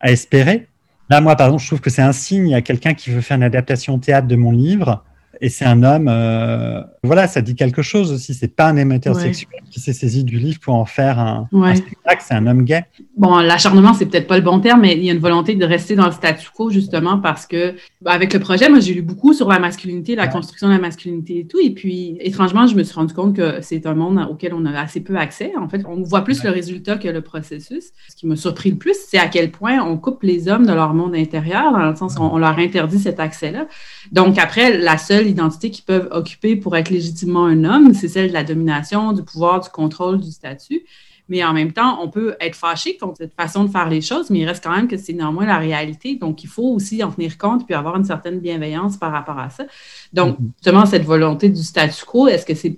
[0.00, 0.68] à espérer.
[1.08, 2.54] Là, moi, par exemple, je trouve que c'est un signe.
[2.54, 5.04] A quelqu'un qui veut faire une adaptation au théâtre de mon livre.
[5.44, 8.32] Et c'est un homme, euh, voilà, ça dit quelque chose aussi.
[8.32, 11.70] C'est pas un homme hétérosexuel qui s'est saisi du livre pour en faire un, Ouais.
[11.70, 12.84] un spectacle, c'est un homme gay.
[13.16, 15.64] Bon, l'acharnement, c'est peut-être pas le bon terme, mais il y a une volonté de
[15.64, 19.02] rester dans le statu quo, justement, parce que, bah, avec le projet, moi, j'ai lu
[19.02, 20.28] beaucoup sur la masculinité, la Ouais.
[20.30, 21.58] construction de la masculinité et tout.
[21.60, 24.78] Et puis, étrangement, je me suis rendu compte que c'est un monde auquel on a
[24.80, 25.52] assez peu accès.
[25.60, 27.86] En fait, on voit plus le résultat que le processus.
[28.08, 30.72] Ce qui m'a surpris le plus, c'est à quel point on coupe les hommes de
[30.72, 33.66] leur monde intérieur, dans le sens qu'on on leur interdit cet accès-là.
[34.12, 38.28] Donc, après, la seule identité qu'ils peuvent occuper pour être légitimement un homme, c'est celle
[38.28, 40.84] de la domination, du pouvoir, du contrôle, du statut.
[41.28, 44.28] Mais en même temps, on peut être fâché contre cette façon de faire les choses,
[44.28, 46.16] mais il reste quand même que c'est néanmoins la réalité.
[46.16, 49.48] Donc, il faut aussi en tenir compte puis avoir une certaine bienveillance par rapport à
[49.48, 49.64] ça.
[50.12, 50.50] Donc, Mhm.
[50.56, 52.76] justement, cette volonté du statu quo, est-ce que c'est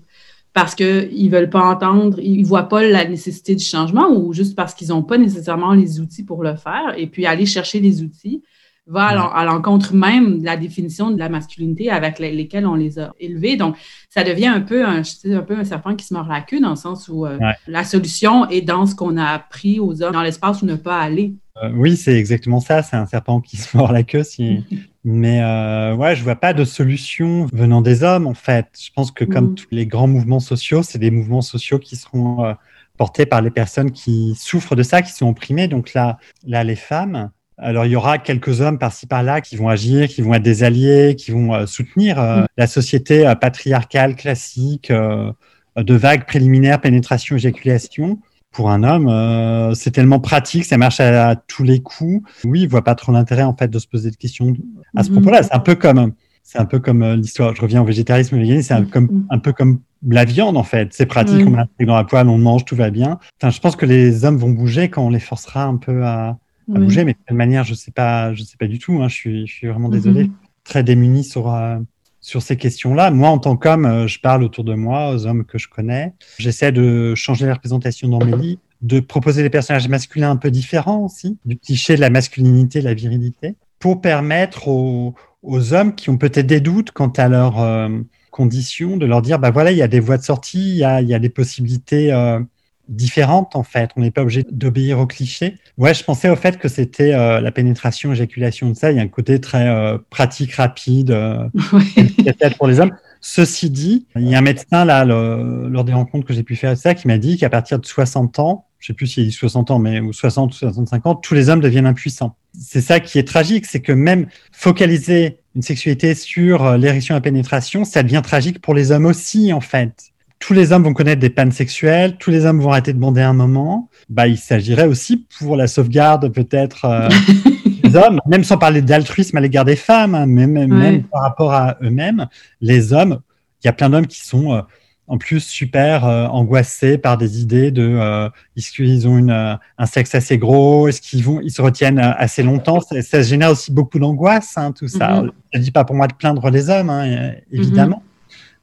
[0.53, 4.33] parce qu'ils ne veulent pas entendre, ils ne voient pas la nécessité du changement ou
[4.33, 7.81] juste parce qu'ils n'ont pas nécessairement les outils pour le faire et puis aller chercher
[7.81, 8.41] les outils
[8.87, 12.67] va à l'en- à l'encontre même de la définition de la masculinité avec les- lesquelles
[12.67, 13.57] on les a élevés.
[13.57, 13.77] Donc,
[14.11, 16.71] ça devient un peu un, un peu un serpent qui se mord la queue dans
[16.71, 17.55] le sens où euh, Ouais.
[17.67, 21.01] la solution est dans ce qu'on a appris aux hommes, dans l'espace où ne pas
[21.01, 21.35] aller.
[21.63, 22.83] Euh, oui, c'est exactement ça.
[22.83, 24.23] C'est un serpent qui se mord la queue.
[24.23, 24.65] Si...
[25.07, 28.67] Mais euh, ouais, je vois pas de solution venant des hommes, en fait.
[28.83, 29.55] Je pense que comme Mhm.
[29.55, 32.53] tous les grands mouvements sociaux, c'est des mouvements sociaux qui seront euh,
[32.97, 35.69] portés par les personnes qui souffrent de ça, qui sont opprimées.
[35.69, 37.31] Donc là, là, les femmes.
[37.57, 40.65] Alors, il y aura quelques hommes par-ci par-là qui vont agir, qui vont être des
[40.65, 42.47] alliés, qui vont euh, soutenir euh, Mhm.
[42.57, 45.31] la société euh, patriarcale classique euh,
[45.77, 48.19] de vagues préliminaires, pénétration, éjaculation
[48.53, 52.23] pour un homme, c'est tellement pratique, ça marche à, à tous les coups.
[52.45, 54.55] Oui, il voit pas trop l'intérêt en fait de se poser de questions
[54.95, 55.15] à ce Mhm.
[55.17, 55.43] propos-là.
[55.43, 56.13] C'est un peu comme,
[56.45, 57.53] c'est un peu comme l'histoire.
[57.57, 58.91] Je reviens au végétarisme, véganisme, c'est un, Mhm.
[58.91, 60.91] comme, un peu comme la viande en fait.
[60.93, 63.19] C'est pratique, on l'intègre dans la poêle, on mange, tout va bien.
[63.43, 66.37] Enfin, je pense que les hommes vont bouger quand on les forcera un peu à,
[66.73, 66.85] à Oui.
[66.85, 69.01] bouger, mais de quelle manière, je sais pas, je sais pas du tout.
[69.03, 69.09] Hein.
[69.09, 69.95] Je suis, je suis vraiment Mhm.
[69.95, 70.31] désolé,
[70.65, 71.53] très démuni sur.
[71.53, 71.79] euh,
[72.21, 73.11] sur ces questions-là.
[73.11, 76.15] Moi, en tant qu'homme, euh, je parle autour de moi, aux hommes que je connais.
[76.39, 80.51] J'essaie de changer la représentation dans mes livres, de proposer des personnages masculins un peu
[80.51, 85.95] différents aussi, du cliché de la masculinité, de la virilité, pour permettre aux, aux hommes
[85.95, 87.91] qui ont peut-être des doutes quant à leurs euh,
[88.31, 90.85] conditions, de leur dire, bah voilà, il y a des voies de sortie, il y
[90.85, 92.41] a, il y a des possibilités euh,
[92.89, 93.91] différentes en fait.
[93.97, 95.57] On n'est pas obligé d'obéir aux clichés.
[95.79, 98.91] Ouais, je pensais au fait que c'était euh, la pénétration, éjaculation de ça.
[98.91, 101.49] Il y a un côté très euh, pratique, rapide, euh,
[102.59, 102.93] pour les hommes.
[103.21, 106.57] Ceci dit, il y a un médecin là, le- lors des rencontres que j'ai pu
[106.57, 109.33] faire ça, qui m'a dit qu'à partir de 60 ans, je sais plus s'il dit
[109.33, 112.37] 60 ans, mais ou 60 ou 65 ans, tous les hommes deviennent impuissants.
[112.53, 117.21] c'est ça qui est tragique, c'est que même focaliser une sexualité sur euh, l'érection à
[117.23, 120.13] pénétration, ça devient tragique pour les hommes aussi, en fait.
[120.39, 123.23] Tous les hommes vont connaître des pannes sexuelles, tous les hommes vont arrêter de bander
[123.23, 123.89] un moment.
[124.09, 127.09] Bah, il s'agirait aussi pour la sauvegarde peut-être euh,
[127.83, 131.53] des hommes, même sans parler d'altruisme à l'égard des femmes, hein, même, même par rapport
[131.55, 132.27] à eux-mêmes,
[132.61, 133.21] les hommes,
[133.63, 134.61] il y a plein d'hommes qui sont euh,
[135.07, 140.15] en plus super euh, angoissés par des idées de est-ce qu'ils ont une, un sexe
[140.15, 142.81] assez gros, est-ce qu'ils vont, ils se retiennent assez longtemps.
[142.81, 145.25] Ça, ça génère aussi beaucoup d'angoisse, hein, tout ça.
[145.53, 148.03] Je ne dis pas pour moi de plaindre les hommes, hein, évidemment.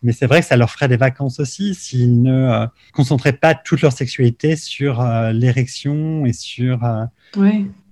[0.03, 3.81] Mais c'est vrai que ça leur ferait des vacances aussi s'ils ne concentraient pas toute
[3.81, 6.79] leur sexualité sur l'érection et sur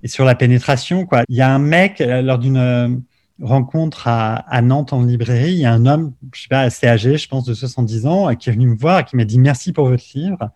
[0.01, 1.05] et sur la pénétration.
[1.05, 1.23] Quoi.
[1.29, 3.03] Il y a un mec lors d'une
[3.41, 6.87] rencontre à, à, Nantes en librairie, il y a un homme, je sais pas, assez
[6.87, 9.39] âgé, je pense de 70 ans, qui est venu me voir et qui m'a dit
[9.39, 10.51] merci pour votre livre.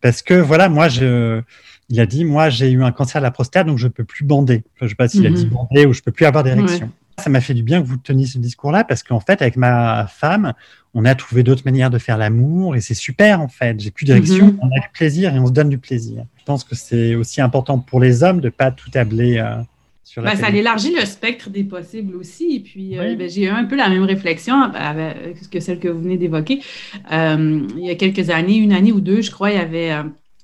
[0.00, 1.42] Parce que voilà, moi, je,
[1.88, 4.24] il a dit, moi, j'ai eu un cancer de la prostate, donc je peux plus
[4.24, 4.64] bander.
[4.74, 5.32] Enfin, je sais pas s'il mm -hmm.
[5.32, 6.86] a dit bander ou je peux plus avoir d'érection.
[6.86, 7.05] Ouais.
[7.18, 10.06] Ça m'a fait du bien que vous teniez ce discours-là parce qu'en fait, avec ma
[10.06, 10.52] femme,
[10.94, 13.80] on a trouvé d'autres manières de faire l'amour et c'est super en fait.
[13.80, 14.58] J'ai plus d'érection, mm -hmm.
[14.62, 16.24] on a du plaisir et on se donne du plaisir.
[16.38, 19.38] Je pense que c'est aussi important pour les hommes de pas tout tabler.
[19.38, 19.62] Euh,
[20.22, 22.56] ben, ça élargit le spectre des possibles aussi.
[22.56, 22.98] Et puis, oui.
[22.98, 26.16] euh, ben, j'ai eu un peu la même réflexion avec que celle que vous venez
[26.16, 26.60] d'évoquer.
[27.12, 29.90] Euh, il y a quelques années, une année ou deux, je crois, il y avait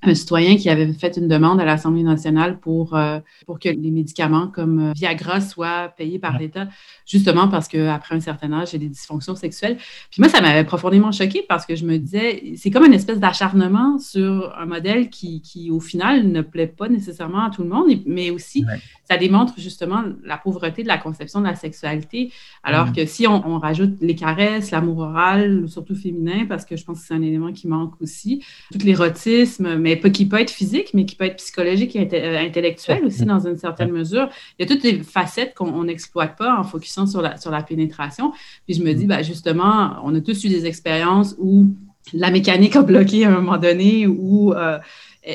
[0.02, 3.90] un citoyen qui avait fait une demande à l'Assemblée nationale pour, euh, pour que les
[3.90, 6.68] médicaments comme euh, Viagra soient payés par l'État,
[7.06, 9.76] justement parce qu'après un certain âge, a des dysfonctions sexuelles.
[10.10, 13.20] Puis moi, ça m'avait profondément choqué parce que je me disais, c'est comme une espèce
[13.20, 17.68] d'acharnement sur un modèle qui, qui, au final, ne plaît pas nécessairement à tout le
[17.68, 18.80] monde, mais aussi, ouais.
[19.08, 22.32] ça démontre justement la pauvreté de la conception de la sexualité.
[22.64, 22.92] Alors mmh.
[22.92, 27.00] que si on, on, rajoute les caresses, l'amour oral, surtout féminin, parce que je pense
[27.00, 30.90] que c'est un élément qui manque aussi, tout l'érotisme, mais pas qui peut être physique,
[30.94, 34.28] mais qui peut être psychologique et intellectuel aussi dans une certaine mesure.
[34.59, 37.62] Il y a toutes les facettes qu'on n'exploite pas en focusant sur la, sur la
[37.62, 38.33] pénétration.
[38.66, 41.66] Puis je me dis, ben justement, on a tous eu des expériences où
[42.12, 44.78] la mécanique a bloqué à un moment donné, ou euh,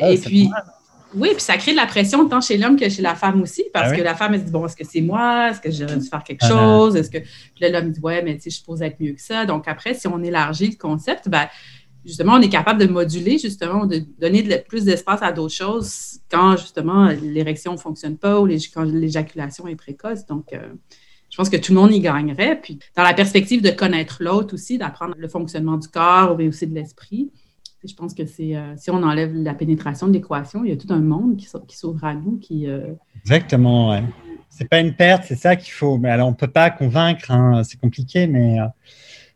[0.01, 0.49] ah, et puis.
[1.15, 3.63] Oui, puis ça crée de la pression tant chez l'homme que chez la femme aussi,
[3.73, 3.97] parce ah oui?
[3.97, 5.51] que la femme, elle se dit, bon, est-ce que c'est moi?
[5.51, 6.97] Est-ce que j'aurais dû faire quelque ah chose?
[6.97, 7.19] Est-ce que.
[7.19, 9.45] Puis là, l'homme dit, ouais, mais tu sais, je suppose être mieux que ça.
[9.45, 11.47] Donc après, si on élargit le concept, ben,
[12.07, 16.55] justement, on est capable de moduler, justement, de donner plus d'espace à d'autres choses quand,
[16.57, 20.25] justement, l'érection ne fonctionne pas ou quand l'éjaculation est précoce.
[20.25, 20.73] Donc, euh,
[21.29, 22.59] je pense que tout le monde y gagnerait.
[22.61, 26.65] Puis, dans la perspective de connaître l'autre aussi, d'apprendre le fonctionnement du corps, mais aussi
[26.65, 27.29] de l'esprit,
[27.83, 30.77] je pense que c'est euh, si on enlève la pénétration de l'équation, il y a
[30.77, 32.37] tout un monde qui, qui s'ouvre à nous.
[32.37, 32.93] Qui, euh...
[33.21, 34.03] Exactement, ouais.
[34.49, 35.97] C'est pas une perte, c'est ça qu'il faut.
[35.97, 38.61] Mais alors, on ne peut pas convaincre, hein, c'est compliqué, mais.
[38.61, 38.65] Euh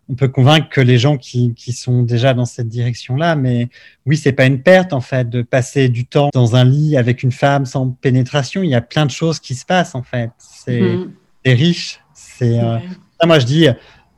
[0.10, 3.70] on peut convaincre que les gens qui, qui sont déjà dans cette direction-là, mais
[4.06, 7.24] oui, c'est pas une perte en fait de passer du temps dans un lit avec
[7.24, 8.62] une femme sans pénétration.
[8.64, 10.32] Il y a plein de choses qui se passent en fait.
[10.38, 11.12] C'est mmh.
[11.46, 12.00] riche.
[12.14, 12.78] C'est euh...
[13.26, 13.68] moi je dis,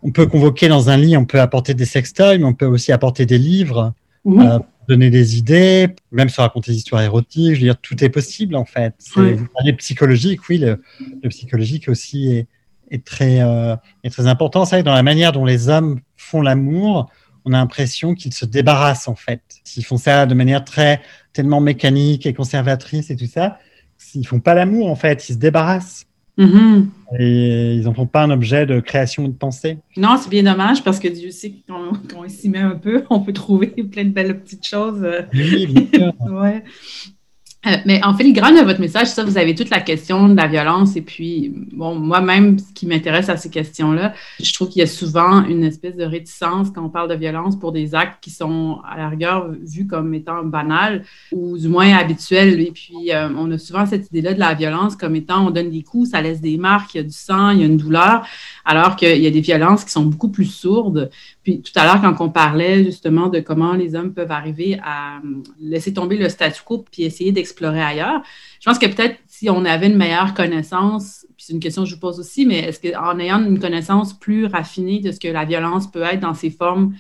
[0.02, 2.92] on peut convoquer dans un lit, on peut apporter des sextoys, mais on peut aussi
[2.92, 3.94] apporter des livres,
[4.26, 4.42] mmh.
[4.42, 7.54] euh, donner des idées, même se raconter des histoires érotiques.
[7.56, 8.96] Je veux dire, tout est possible en fait.
[9.14, 10.82] Parlez psychologique, oui, le,
[11.22, 12.48] le psychologique aussi est
[12.92, 14.66] est très, euh, est très important.
[14.66, 17.10] C'est vrai que dans la manière dont les hommes font l'amour,
[17.46, 19.42] on a l'impression qu'ils se débarrassent en fait.
[19.64, 21.02] S'ils font ça de manière très
[21.34, 23.60] tellement mécanique et conservatrice et tout ça,
[23.98, 26.06] s'ils font pas l'amour en fait, ils se débarrassent.
[26.36, 26.86] Mm -hmm.
[27.20, 29.78] Et ils n'en font pas un objet de création ou de pensée.
[29.98, 32.76] Non, c'est bien dommage parce que Dieu sait que quand, quand on s'y met un
[32.76, 35.06] peu, on peut trouver plein de belles petites choses.
[35.34, 36.14] Oui, bien sûr.
[36.42, 36.64] ouais.
[37.66, 40.48] Euh, mais en filigrane de votre message, ça, vous avez toute la question de la
[40.48, 40.96] violence.
[40.98, 44.88] Et puis, bon, moi-même, ce qui m'intéresse à ces questions-là, je trouve qu'il y a
[44.88, 48.80] souvent une espèce de réticence quand on parle de violence pour des actes qui sont,
[48.90, 52.60] à la rigueur, vus comme étant banals ou du moins habituels.
[52.60, 55.70] Et puis, euh, on a souvent cette idée-là de la violence comme étant on donne
[55.70, 57.78] des coups, ça laisse des marques, il y a du sang, il y a une
[57.78, 58.26] douleur,
[58.66, 61.10] alors qu'il y a des violences qui sont beaucoup plus sourdes.
[61.44, 65.22] Puis tout à l'heure, quand on parlait justement de comment les hommes peuvent arriver à
[65.60, 68.22] laisser tomber le statu quo puis essayer d'explorer ailleurs,
[68.60, 71.90] je pense que peut-être si on avait une meilleure connaissance, puis c'est une question que
[71.90, 75.28] je vous pose aussi, mais est-ce qu'en ayant une connaissance plus raffinée de ce que
[75.28, 76.94] la violence peut être dans ses formes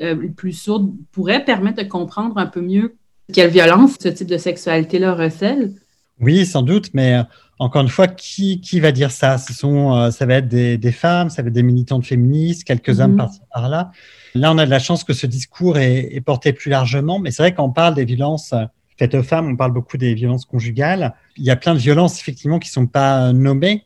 [0.00, 2.94] euh, plus sourdes, pourrait permettre de comprendre un peu mieux
[3.32, 5.74] quelle violence ce type de sexualité-là recèle?
[6.20, 7.22] Oui, sans doute, mais
[7.58, 9.38] encore une fois, qui, qui va dire ça?
[9.38, 12.64] Ce sont, euh, ça va être des, des, femmes, ça va être des militantes féministes,
[12.64, 13.02] quelques mm -hmm.
[13.02, 13.90] hommes par-ci par-là.
[14.34, 17.30] Là, on a de la chance que ce discours est, est porté plus largement, mais
[17.30, 18.54] c'est vrai qu'on parle des violences
[18.98, 21.14] faites aux femmes, on parle beaucoup des violences conjugales.
[21.36, 23.84] Il y a plein de violences effectivement qui sont pas nommées,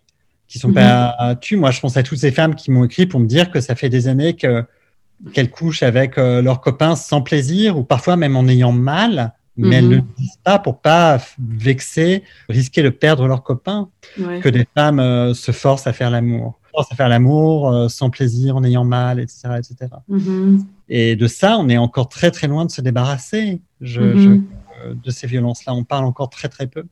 [0.49, 1.16] qui sont mm -hmm.
[1.18, 1.59] pas tues.
[1.62, 3.75] Moi, je pense à toutes ces femmes qui m'ont écrit pour me dire que ça
[3.75, 4.64] fait des années que
[5.33, 9.77] qu'elles couchent avec euh, leurs copains sans plaisir ou parfois même en ayant mal mais
[9.77, 14.67] elles ne le disent pas pour pas vexer, risquer de perdre leurs copains, que des
[14.75, 18.65] femmes euh, se forcent à faire l'amour, forcent à faire l'amour euh, sans plaisir, en
[18.65, 19.91] ayant mal, etc., etc.
[20.88, 24.38] Et de ça, on est encore très très loin de se débarrasser je, euh,
[24.95, 25.75] de ces violences-là.
[25.75, 26.85] On parle encore très très peu.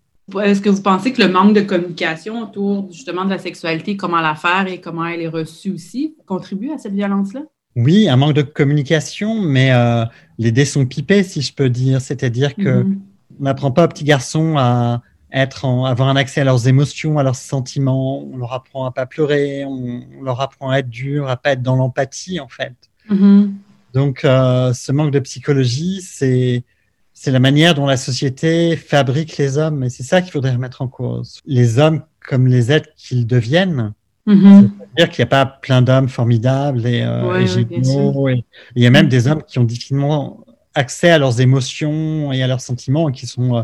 [0.43, 4.21] Est-ce que vous pensez que le manque de communication autour justement de la sexualité, comment
[4.21, 7.43] la faire et comment elle est reçue aussi, contribue à cette violence-là?
[7.77, 10.05] Oui, un manque de communication, mais euh,
[10.39, 12.01] les dés sont pipés, si je peux dire.
[12.01, 13.01] C'est-à-dire que mhm.
[13.39, 15.03] on n'apprend pas aux petits garçons à
[15.33, 18.25] être avoir un accès à leurs émotions, à leurs sentiments.
[18.25, 21.63] On leur apprend à pas pleurer, on, leur apprend à être dur, à pas être
[21.63, 22.75] dans l'empathie, en fait.
[23.09, 23.55] Mhm.
[23.95, 26.65] Donc, euh, ce manque de psychologie, c'est
[27.13, 30.81] c'est la manière dont la société fabrique les hommes, et c'est ça qu'il faudrait remettre
[30.81, 31.41] en cause.
[31.45, 33.93] Les hommes comme les êtres qu'ils deviennent.
[34.31, 34.71] Mm-hmm.
[34.79, 37.45] C'est-à-dire qu'il n'y a pas plein d'hommes formidables et, euh,
[38.77, 42.47] il y a même des hommes qui ont difficilement accès à leurs émotions et à
[42.47, 43.63] leurs sentiments et qui sont euh,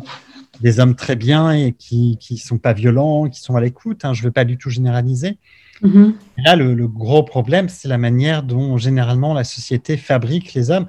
[0.61, 4.05] des hommes très bien et qui ne sont pas violents, qui sont à l'écoute.
[4.05, 5.38] Hein, je ne veux pas du tout généraliser.
[5.83, 6.14] Mm-hmm.
[6.44, 10.87] Là, le, le, gros problème, c'est la manière dont généralement la société fabrique les hommes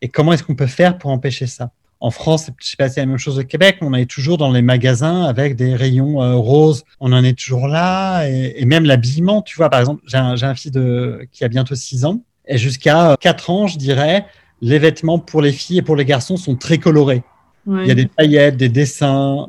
[0.00, 1.70] et comment est-ce qu'on peut faire pour empêcher ça?
[2.00, 4.38] En France, je sais pas si c'est la même chose au Québec, on est toujours
[4.38, 6.84] dans les magasins avec des rayons euh, roses.
[7.00, 8.28] On en est toujours là.
[8.28, 11.74] Et, même l'habillement, tu vois, par exemple, j'ai un, un, fils de, qui a bientôt
[11.74, 12.22] 6 ans.
[12.46, 14.26] Et jusqu'à 4 ans, je dirais,
[14.60, 17.22] les vêtements pour les filles et pour les garçons sont très colorés.
[17.66, 19.46] Il y a des paillettes, des dessins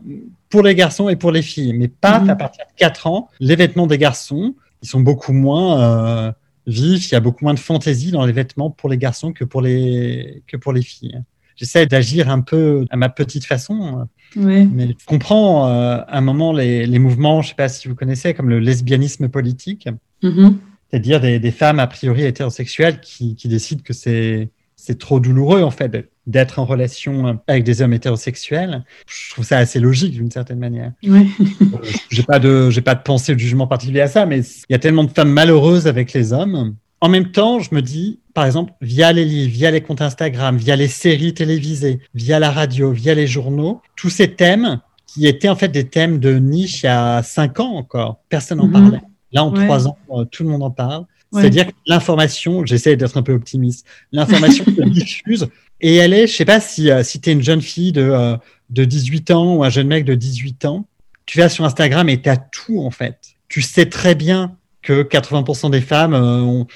[0.50, 1.74] pour les garçons et pour les filles.
[1.74, 2.32] Mais pas mhm.
[2.32, 6.32] à partir de 4 ans, les vêtements des garçons, ils sont beaucoup moins euh,
[6.68, 7.12] vifs.
[7.12, 9.62] Il y a beaucoup moins de fantaisie dans les vêtements pour les garçons que pour
[9.62, 11.22] les, que pour les filles
[11.60, 14.08] j'essaie d'agir un peu à ma petite façon.
[14.36, 17.95] Mais je comprends euh, à un moment les, mouvements, je ne sais pas si vous
[17.95, 19.88] connaissez, comme le lesbianisme politique,
[20.24, 20.54] mm-hmm.
[20.89, 24.50] c'est-à-dire des, femmes a priori hétérosexuelles qui, décident que c'est
[24.82, 28.86] c'est trop douloureux en fait d'être en relation avec des hommes hétérosexuels.
[29.08, 30.93] Je trouve ça assez logique d'une certaine manière.
[31.04, 31.30] Oui.
[31.62, 31.78] Euh,
[32.10, 34.76] j'ai pas de j'ai pas de pensée de jugement particulier à ça, mais il y
[34.76, 38.46] a tellement de femmes malheureuses avec les hommes en même temps, je me dis, par
[38.46, 42.92] exemple, via les livres, via les comptes Instagram, via les séries télévisées, via la radio,
[42.92, 46.86] via les journaux, tous ces thèmes qui étaient en fait des thèmes de niche il
[46.86, 48.74] y a cinq ans encore, personne n'en mhm.
[48.74, 49.02] parlait.
[49.32, 51.06] Là, en trois ans, euh, tout le monde en parle.
[51.32, 55.48] C'est-à-dire que l'information, j'essaie d'être un peu optimiste, l'information se diffuse
[55.80, 58.02] et elle est, je sais pas si, euh, si tu es une jeune fille de,
[58.02, 58.36] euh,
[58.72, 60.88] de 18 ans ou un jeune mec de 18 ans,
[61.26, 63.36] tu vas sur Instagram et tu as tout en fait.
[63.48, 66.68] Tu sais très bien que 80% des femmes euh, ont,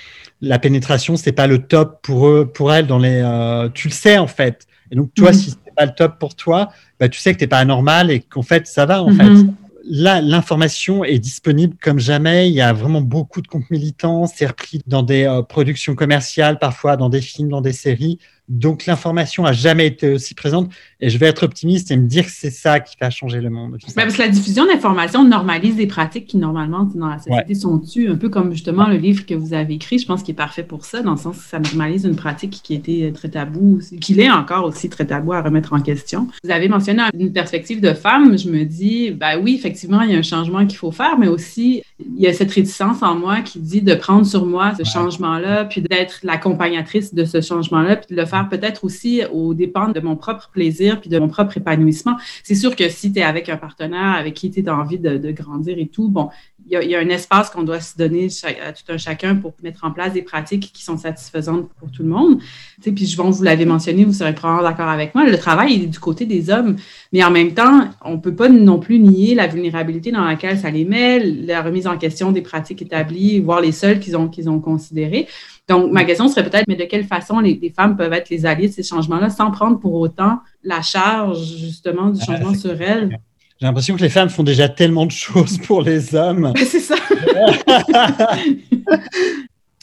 [0.42, 3.94] la pénétration c'est pas le top pour eux pour elles dans les euh, tu le
[3.94, 4.68] sais en fait.
[4.92, 5.38] Et donc toi mhm.
[5.38, 8.20] si c'est pas le top pour toi bah, tu sais que t'es pas anormal et
[8.20, 9.24] qu'en fait ça va en fait.
[9.24, 9.54] Mhm.
[9.86, 12.50] là l'information est disponible comme jamais.
[12.50, 14.28] Il y a vraiment beaucoup de comptes militants.
[14.28, 18.86] C'est repris dans des euh, productions commerciales parfois dans des films dans des séries donc
[18.86, 20.69] l'information a jamais été aussi présente.
[20.99, 23.49] Et je vais être optimiste et me dire que c'est ça qui va changer le
[23.49, 23.77] monde.
[23.95, 28.10] parce que la diffusion d'informations normalise des pratiques qui normalement dans la société sont tues,
[28.10, 30.63] un peu comme justement le livre que vous avez écrit, je pense qu'il est parfait
[30.63, 34.19] pour ça, dans le sens que ça normalise une pratique qui était très tabou, qu'il
[34.19, 36.27] est encore aussi très tabou à remettre en question.
[36.43, 40.15] Vous avez mentionné une perspective de femme, je me dis, ben oui, effectivement, il y
[40.15, 43.41] a un changement qu'il faut faire, mais aussi il y a cette réticence en moi
[43.41, 48.15] qui dit de prendre sur moi ce changement-là, puis d'être l'accompagnatrice de ce changement-là, puis
[48.15, 52.17] de le peut-être aussi au dépend de mon propre plaisir puis de mon propre épanouissement.
[52.43, 55.32] C'est sûr que si tu es avec un partenaire avec qui tu as envie de,
[55.32, 56.30] grandir et tout, bon,
[56.65, 58.28] il y, a un espace qu'on doit se donner
[58.65, 62.04] à tout un chacun pour mettre en place des pratiques qui sont satisfaisantes pour tout
[62.04, 62.39] le monde.
[62.39, 65.84] Tu sais, puis je, vous l'avez mentionné, vous serez probablement d'accord avec moi, le travail
[65.84, 66.78] est du côté des hommes,
[67.12, 70.72] mais en même temps, on peut pas non plus nier la vulnérabilité dans laquelle ça
[70.72, 74.50] les met, la remise en question des pratiques établies, voire les seules qu'ils ont, qu'ils
[74.50, 75.28] ont considérées.
[75.69, 78.67] Donc, ma question serait peut-être, mais de quelle façon les, femmes peuvent être les alliés
[78.67, 83.17] de ces changements-là sans prendre pour autant la charge, justement, du changement sur elles?
[83.60, 86.52] J'ai l'impression que les femmes font déjà tellement de choses pour les hommes.
[86.58, 86.95] C'est ça.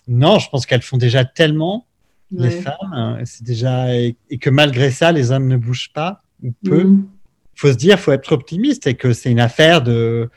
[0.06, 1.86] non, je pense qu'elles font déjà tellement,
[2.30, 3.22] les femmes.
[3.24, 6.80] C'est déjà et, que malgré ça, les hommes ne bougent pas ou peu.
[6.82, 7.08] Il mm.
[7.54, 10.28] faut se dire, il faut être optimiste et que c'est une affaire de,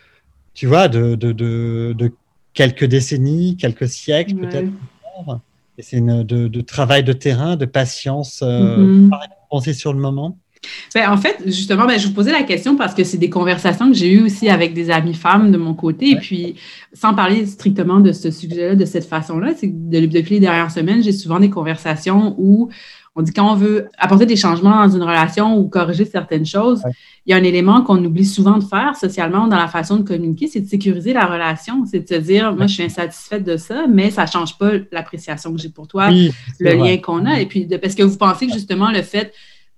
[0.53, 2.13] tu vois, de, de, de,
[2.53, 4.69] quelques décennies, quelques siècles peut-être
[5.77, 9.09] et c'est de, de, travail de terrain, de patience, euh, mm-hmm.
[9.49, 10.37] penser sur le moment.
[10.95, 13.89] Ben, en fait, justement, ben, je vous posais la question parce que c'est des conversations
[13.89, 16.11] que j'ai eues aussi avec des amies femmes de mon côté.
[16.11, 16.55] Et puis,
[16.93, 21.11] sans parler strictement de ce sujet-là de cette façon-là, c'est depuis les dernières semaines, j'ai
[21.11, 22.69] souvent des conversations où
[23.15, 26.81] on dit quand on veut apporter des changements dans une relation ou corriger certaines choses,
[27.25, 30.03] il y a un élément qu'on oublie souvent de faire socialement dans la façon de
[30.03, 31.85] communiquer, c'est de sécuriser la relation.
[31.85, 34.71] C'est de se dire, moi, je suis insatisfaite de ça, mais ça ne change pas
[34.91, 37.39] l'appréciation que j'ai pour toi, le lien qu'on a.
[37.39, 39.31] Et puis, parce que vous pensez que justement, le fait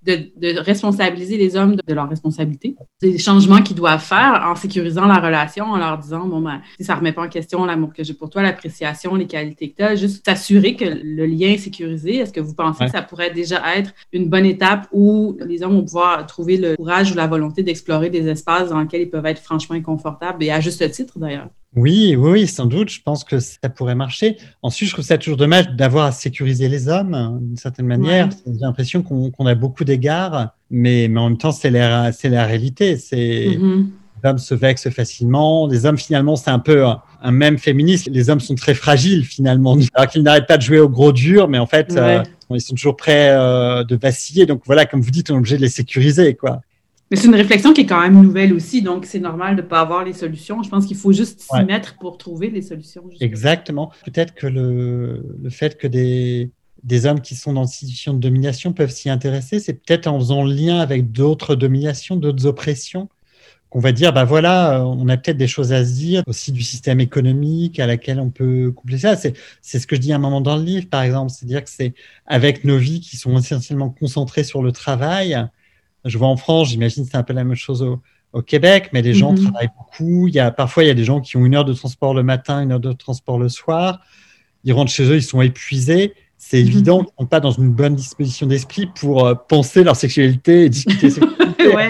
[0.06, 5.18] de, responsabiliser les hommes de, leurs responsabilités, des changements qu'ils doivent faire en sécurisant la
[5.18, 8.14] relation, en leur disant, bon, ben, si ça remet pas en question l'amour que j'ai
[8.14, 12.16] pour toi, l'appréciation, les qualités que tu as, juste s'assurer que le lien est sécurisé.
[12.16, 15.74] Est-ce que vous pensez que ça pourrait déjà être une bonne étape où les hommes
[15.74, 19.26] vont pouvoir trouver le courage ou la volonté d'explorer des espaces dans lesquels ils peuvent
[19.26, 21.48] être franchement inconfortables, et à juste titre d'ailleurs?
[21.76, 22.90] Oui, oui, sans doute.
[22.90, 24.38] Je pense que ça pourrait marcher.
[24.62, 28.30] Ensuite, je trouve ça toujours dommage d'avoir à sécuriser les hommes d'une certaine manière.
[28.46, 32.96] J'ai l'impression qu'on a beaucoup d'égards, mais, mais en même temps, c'est la, la réalité.
[32.96, 33.86] C'est mm-hmm.
[34.22, 35.66] les hommes se vexent facilement.
[35.66, 38.08] Les hommes, finalement, c'est un peu un, même féministe.
[38.10, 41.46] Les hommes sont très fragiles finalement, alors qu'ils n'arrêtent pas de jouer au gros dur,
[41.46, 44.46] mais en fait, euh, ils sont toujours prêts euh, de vaciller.
[44.46, 46.62] Donc voilà, comme vous dites, on est obligé de les sécuriser, quoi.
[47.10, 49.66] Mais c'est une réflexion qui est quand même nouvelle aussi, donc c'est normal de ne
[49.66, 50.62] pas avoir les solutions.
[50.62, 53.04] Je pense qu'il faut juste s'y mettre pour trouver les solutions.
[53.20, 53.92] Exactement.
[54.04, 56.50] Peut-être que le, le, fait que des,
[56.82, 60.18] des hommes qui sont dans une situation de domination peuvent s'y intéresser, c'est peut-être en
[60.18, 63.08] faisant lien avec d'autres dominations, d'autres oppressions,
[63.70, 66.62] qu'on va dire, bah voilà, on a peut-être des choses à se dire aussi du
[66.62, 69.16] système économique à laquelle on peut coupler ça.
[69.16, 71.62] C'est, c'est ce que je dis à un moment dans le livre, par exemple, c'est-à-dire
[71.62, 71.94] que c'est
[72.26, 75.36] avec nos vies qui sont essentiellement concentrées sur le travail,
[76.06, 78.00] je vois en France, j'imagine que c'est un peu la même chose au,
[78.42, 79.44] Québec, mais les gens mhm.
[79.44, 80.28] travaillent beaucoup.
[80.28, 82.12] Il y a, parfois, il y a des gens qui ont une heure de transport
[82.12, 84.00] le matin, une heure de transport le soir.
[84.62, 86.12] Ils rentrent chez eux, ils sont épuisés.
[86.36, 86.66] C'est mhm.
[86.66, 90.66] évident qu'ils ne sont pas dans une bonne disposition d'esprit pour euh, penser leur sexualité
[90.66, 91.68] et discuter sexualité.
[91.68, 91.88] ouais.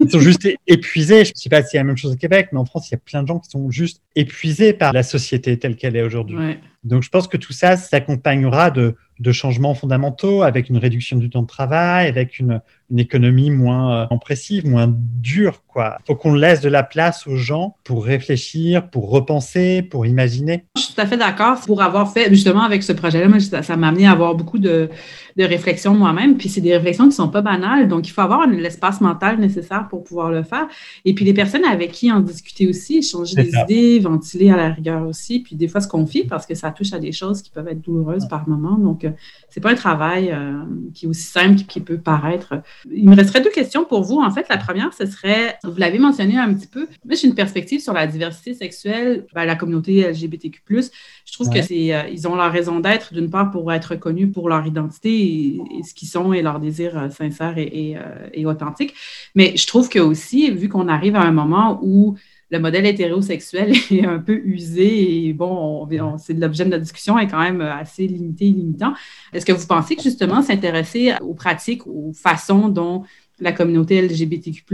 [0.00, 1.24] Ils sont juste épuisés.
[1.24, 2.92] Je ne sais pas si c'est la même chose au Québec, mais en France, il
[2.92, 6.02] y a plein de gens qui sont juste épuisés par la société telle qu'elle est
[6.02, 6.58] aujourd'hui.
[6.84, 11.28] Donc, je pense que tout ça s'accompagnera de, de changements fondamentaux avec une réduction du
[11.28, 15.62] temps de travail, avec une, une économie moins impressive, euh, moins dure.
[15.68, 15.98] Quoi.
[16.00, 20.64] Il faut qu'on laisse de la place aux gens pour réfléchir, pour repenser, pour imaginer.
[20.76, 21.60] Je suis tout à fait d'accord.
[21.60, 24.88] Pour avoir fait, justement, avec ce projet-là, ça m'a amené à avoir beaucoup de,
[25.36, 26.36] de réflexions moi-même.
[26.36, 27.88] Puis c'est des réflexions qui ne sont pas banales.
[27.88, 30.66] Donc, il faut avoir l'espace mental nécessaire pour pouvoir le faire.
[31.04, 34.70] Et puis, les personnes avec qui en discuter aussi, échanger des idées, ventiler à la
[34.70, 35.40] rigueur aussi.
[35.40, 37.82] Puis, des fois, se confier parce que ça touche à des choses qui peuvent être
[37.82, 38.76] douloureuses par moment.
[38.76, 39.09] Donc, euh,
[39.48, 40.62] c'est pas un travail euh,
[40.94, 44.20] qui est aussi simple qu'il peut paraître il me resterait deux questions pour vous.
[44.20, 47.34] En fait, la première, ce serait, vous l'avez mentionné un petit peu, mais j'ai une
[47.34, 50.60] perspective sur la diversité sexuelle, ben, la communauté LGBTQ+.
[50.68, 54.32] Je trouve que c'est, euh, ils ont leur raison d'être, d'une part, pour être reconnus
[54.32, 58.46] pour leur identité et, ce qu'ils sont et leur désir euh, sincère et, euh, et,
[58.46, 58.94] authentique.
[59.34, 62.16] Mais je trouve que aussi, vu qu'on arrive à un moment où
[62.50, 65.86] le modèle hétérosexuel est un peu usé et bon,
[66.18, 68.92] c'est l'objet de notre discussion est quand même assez limité et limitant.
[69.32, 73.04] Est-ce que vous pensez que justement s'intéresser aux pratiques, aux façons dont
[73.38, 74.64] la communauté LGBTQ+,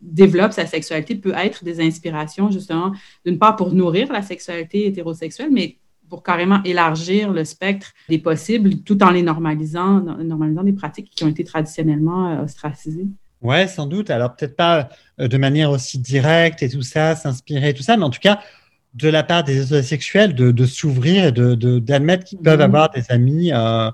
[0.00, 2.92] développe sa sexualité peut être des inspirations justement,
[3.24, 5.76] d'une part pour nourrir la sexualité hétérosexuelle, mais
[6.08, 11.24] pour carrément élargir le spectre des possibles tout en les normalisant, normalisant des pratiques qui
[11.24, 13.08] ont été traditionnellement euh, ostracisées?
[13.42, 14.10] Ouais, sans doute.
[14.10, 14.88] Alors peut-être pas
[15.20, 18.40] euh, de manière aussi directe et tout ça, s'inspirer, tout ça, mais en tout cas,
[18.96, 22.64] de la part des homosexuels, de, de s'ouvrir et d'admettre de, qu'ils peuvent mhm.
[22.64, 23.90] avoir des amis euh,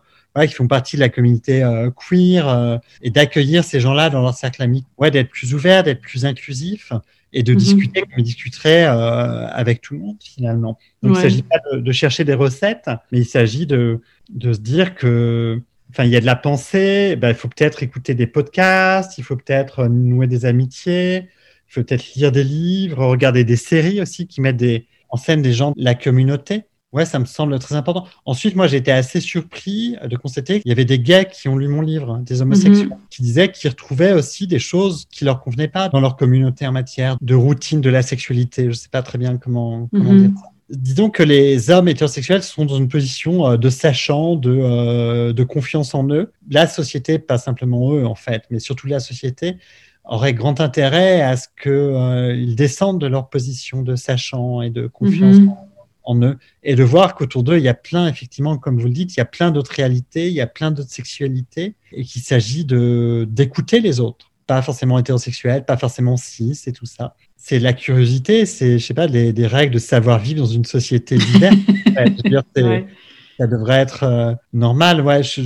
[0.47, 4.35] qui font partie de la communauté euh, queer euh, et d'accueillir ces gens-là dans leur
[4.35, 4.87] cercle ami.
[4.97, 6.93] Ouais, d'être plus ouvert, d'être plus inclusif
[7.33, 7.59] et de mhm.
[7.59, 10.79] discuter comme ils discuteraient avec tout le monde finalement.
[11.03, 14.01] Donc il ne s'agit pas de, de, chercher des recettes, mais il s'agit de,
[14.31, 15.61] de se dire que
[15.93, 19.25] enfin, il y a de la pensée, ben, il faut peut-être écouter des podcasts, il
[19.25, 21.29] faut peut-être nouer des amitiés,
[21.69, 25.43] il faut peut-être lire des livres, regarder des séries aussi qui mettent des, en scène
[25.43, 26.65] des gens de la communauté.
[26.93, 28.07] Ouais, ça me semble très important.
[28.27, 31.57] Ensuite, moi, j'ai été assez surpris de constater qu'il y avait des gays qui ont
[31.57, 32.99] lu mon livre, des homosexuels, mhm.
[33.09, 36.73] qui disaient qu'ils retrouvaient aussi des choses qui leur convenaient pas dans leur communauté en
[36.73, 38.67] matière de routine de la sexualité.
[38.67, 40.29] Je sais pas très bien comment, comment mhm.
[40.29, 44.51] dire ça disons que les hommes hétérosexuels sont dans une position euh, de sachant, de,
[44.51, 46.33] euh, de confiance en eux.
[46.51, 49.57] La société, pas simplement eux en fait, mais surtout la société,
[50.05, 54.89] aurait grand intérêt à ce qu'ils euh, descendent de leur position de sachant et de
[54.89, 55.55] confiance mhm.
[56.05, 58.93] en, eux et de voir qu'autour d'eux, il y a plein, effectivement, comme vous le
[58.93, 62.23] dites, il y a plein d'autres réalités, il y a plein d'autres sexualités et qu'il
[62.23, 64.32] s'agit d'écouter les autres.
[64.53, 68.95] Pas forcément hétérosexuels, pas forcément cis et tout ça c'est la curiosité, c'est, je sais
[68.95, 71.57] pas, des, règles de savoir-vivre dans une société diverse.
[73.39, 75.01] Ça devrait être euh, normal.
[75.01, 75.41] Ouais, je,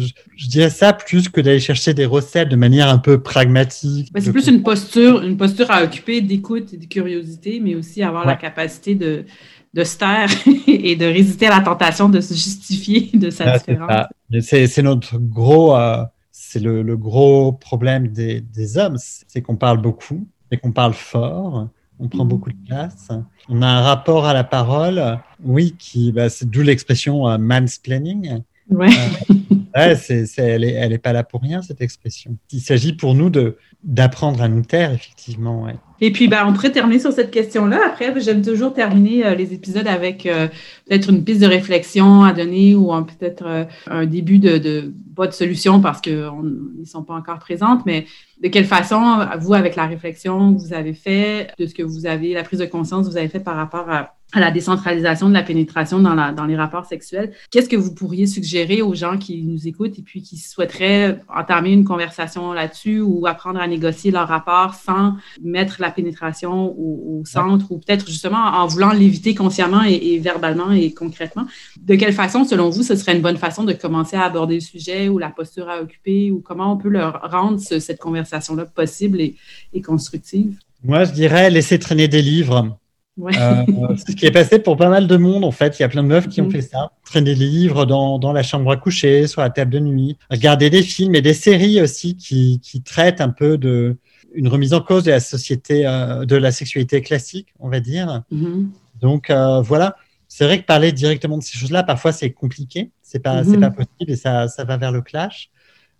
[0.49, 4.11] dirais ça plus que d'aller chercher des recettes de manière un peu pragmatique.
[4.19, 8.27] c'est plus une posture, une posture à occuper d'écoute et de curiosité, mais aussi avoir
[8.27, 9.25] la capacité de,
[9.73, 10.29] de se taire
[10.67, 14.07] et de résister à la tentation de se justifier de sa différence.
[14.41, 16.03] C'est, notre gros, euh,
[16.49, 21.69] c'est le, gros problème des, des hommes, c'est qu'on parle beaucoup et qu'on parle fort
[21.99, 23.09] on prend beaucoup de place.
[23.49, 28.43] On a un rapport à la parole, oui, qui, bah, c'est d'où l'expression euh, mansplaining.
[28.71, 28.89] Ouais.
[28.91, 29.35] Euh,
[29.77, 29.95] Ouais,
[30.39, 32.39] elle n'est elle est pas là pour rien, cette expression.
[32.51, 35.65] Il s'agit pour nous de, d'apprendre à nous taire, effectivement.
[35.65, 35.77] Ouais.
[36.01, 37.81] Et puis, ben, on pourrait terminer sur cette question-là.
[37.87, 40.49] Après, j'aime toujours terminer euh, les épisodes avec euh,
[40.87, 45.27] peut-être une piste de réflexion à donner ou peut-être euh, un début de, de, pas
[45.27, 48.07] de solution parce qu'ils ne sont pas encore présentes, mais
[48.43, 52.07] de quelle façon, vous, avec la réflexion que vous avez fait, de ce que vous
[52.07, 55.29] avez, la prise de conscience que vous avez fait par rapport à à la décentralisation
[55.29, 57.33] de la pénétration dans, la, dans les rapports sexuels.
[57.51, 61.73] Qu'est-ce que vous pourriez suggérer aux gens qui nous écoutent et puis qui souhaiteraient entamer
[61.73, 67.73] une conversation là-dessus ou apprendre à négocier leur rapport sans mettre la pénétration au, centre
[67.73, 71.47] ou peut-être justement en voulant l'éviter consciemment et, verbalement et concrètement?
[71.81, 74.61] De quelle façon, selon vous, ce serait une bonne façon de commencer à aborder le
[74.61, 79.21] sujet ou la posture à occuper ou comment on peut leur rendre cette conversation-là possible
[79.21, 79.35] et,
[79.73, 80.59] et constructive?
[80.85, 82.77] Moi, je dirais laisser traîner des livres
[83.17, 83.33] Ouais.
[83.39, 85.79] Euh, ce qui est passé pour pas mal de monde, en fait.
[85.79, 86.53] Il y a plein de meufs qui ont mhm.
[86.53, 86.93] fait ça.
[87.05, 90.17] Traîner des livres dans, dans, la chambre à coucher, sur la table de nuit.
[90.31, 93.97] Regarder des films et des séries aussi qui, qui traitent un peu de
[94.35, 98.23] une remise en cause de la société, euh, de la sexualité classique, on va dire.
[98.31, 98.71] Mhm.
[99.01, 99.97] Donc, euh, voilà.
[100.29, 102.91] C'est vrai que parler directement de ces choses-là, parfois, c'est compliqué.
[103.01, 103.61] C'est pas, mhm.
[103.61, 105.49] pas possible et ça, ça va vers le clash.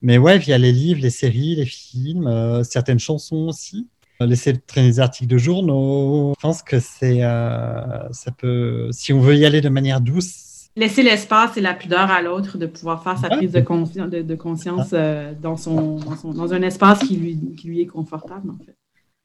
[0.03, 3.87] Mais ouais, via les livres, les séries, les films, certaines chansons aussi
[4.21, 6.35] laisser traîner des articles de journaux.
[6.37, 10.71] Je pense que c'est, euh, ça peut, si on veut y aller de manière douce.
[10.77, 14.91] Laisser l'espace et la pudeur à l'autre de pouvoir faire sa prise de, de, conscience
[14.93, 18.77] euh, dans, son, dans, un espace qui lui, qui lui est confortable, en fait.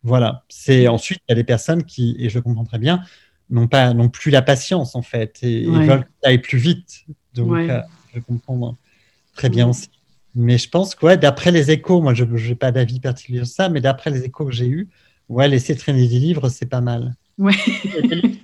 [0.04, 0.44] Voilà.
[0.50, 3.02] C'est ensuite, il y a des personnes qui, et je comprends très bien,
[3.50, 7.06] n'ont pas, non plus la patience, en fait, et, veulent que ça aille plus vite.
[7.34, 7.82] Donc, euh,
[8.14, 8.78] je comprends
[9.36, 9.89] très bien aussi.
[10.36, 13.70] Mais je pense que d'après les échos, moi je n'ai pas d'avis particulier sur ça,
[13.70, 14.90] mais d'après les échos que j'ai eus,
[15.30, 17.16] ouais, laisser traîner des livres, c'est pas mal.
[17.38, 17.54] Ouais.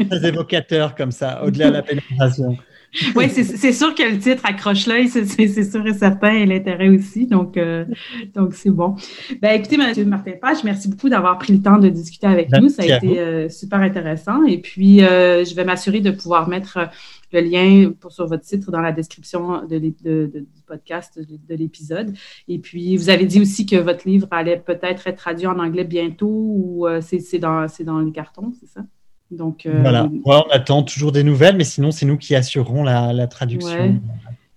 [0.10, 2.58] très évocateur comme ça, au-delà de la pénétration.
[3.16, 7.28] oui, c'est sûr que le titre accroche l'œil, c'est sûr et certain, et l'intérêt aussi.
[7.28, 7.86] Donc, euh,
[8.34, 8.96] donc c'est bon.
[9.42, 10.08] Ben, écoutez, M.
[10.08, 12.70] Martin Page, merci beaucoup d'avoir pris le temps de discuter avec nous.
[12.70, 14.46] Ça a été euh, super intéressant.
[14.46, 16.90] Et puis, euh, je vais m'assurer de pouvoir mettre
[17.32, 22.16] le lien pour, sur votre site dans la description de, du podcast, de, l'épisode.
[22.48, 25.84] Et puis, vous avez dit aussi que votre livre allait peut-être être traduit en anglais
[25.84, 28.82] bientôt ou euh, c'est dans, dans les cartons, c'est ça?
[29.30, 30.10] Donc, euh, voilà.
[30.24, 34.00] on attend toujours des nouvelles, mais sinon, c'est nous qui assurerons la, traduction.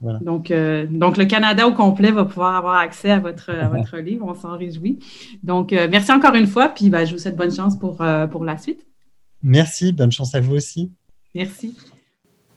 [0.00, 4.26] Donc, euh, donc, le Canada au complet va pouvoir avoir accès à votre, votre livre.
[4.28, 5.00] On s'en réjouit.
[5.42, 6.68] Donc, merci encore une fois.
[6.68, 8.00] Puis, ben, je vous souhaite bonne chance pour,
[8.30, 8.86] pour la suite.
[9.42, 9.92] Merci.
[9.92, 10.92] Bonne chance à vous aussi.
[11.34, 11.74] Merci.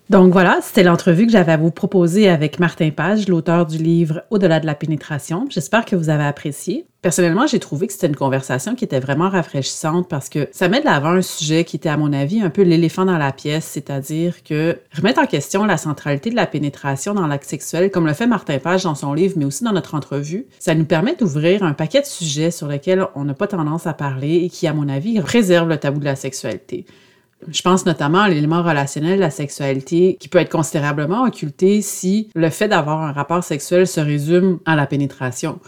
[0.10, 4.24] Donc voilà, c'était l'entrevue que j'avais à vous proposer avec Martin Page, l'auteur du livre
[4.32, 5.46] Au-delà de la pénétration.
[5.50, 6.86] J'espère que vous avez apprécié.
[7.02, 10.82] Personnellement, j'ai trouvé que c'était une conversation qui était vraiment rafraîchissante parce que ça met
[10.82, 13.66] de l'avant un sujet qui était, à mon avis, un peu l'éléphant dans la pièce,
[13.66, 18.14] c'est-à-dire que remettre en question la centralité de la pénétration dans l'acte sexuel, comme le
[18.14, 21.64] fait Martin Page dans son livre, mais aussi dans notre entrevue, ça nous permet d'ouvrir
[21.64, 24.74] un paquet de sujets sur lesquels on n'a pas tendance à parler et qui, à
[24.74, 26.86] mon avis, préservent le tabou de la sexualité.
[27.48, 32.30] Je pense notamment à l'élément relationnel de la sexualité qui peut être considérablement occulté si
[32.36, 35.60] le fait d'avoir un rapport sexuel se résume à la pénétration.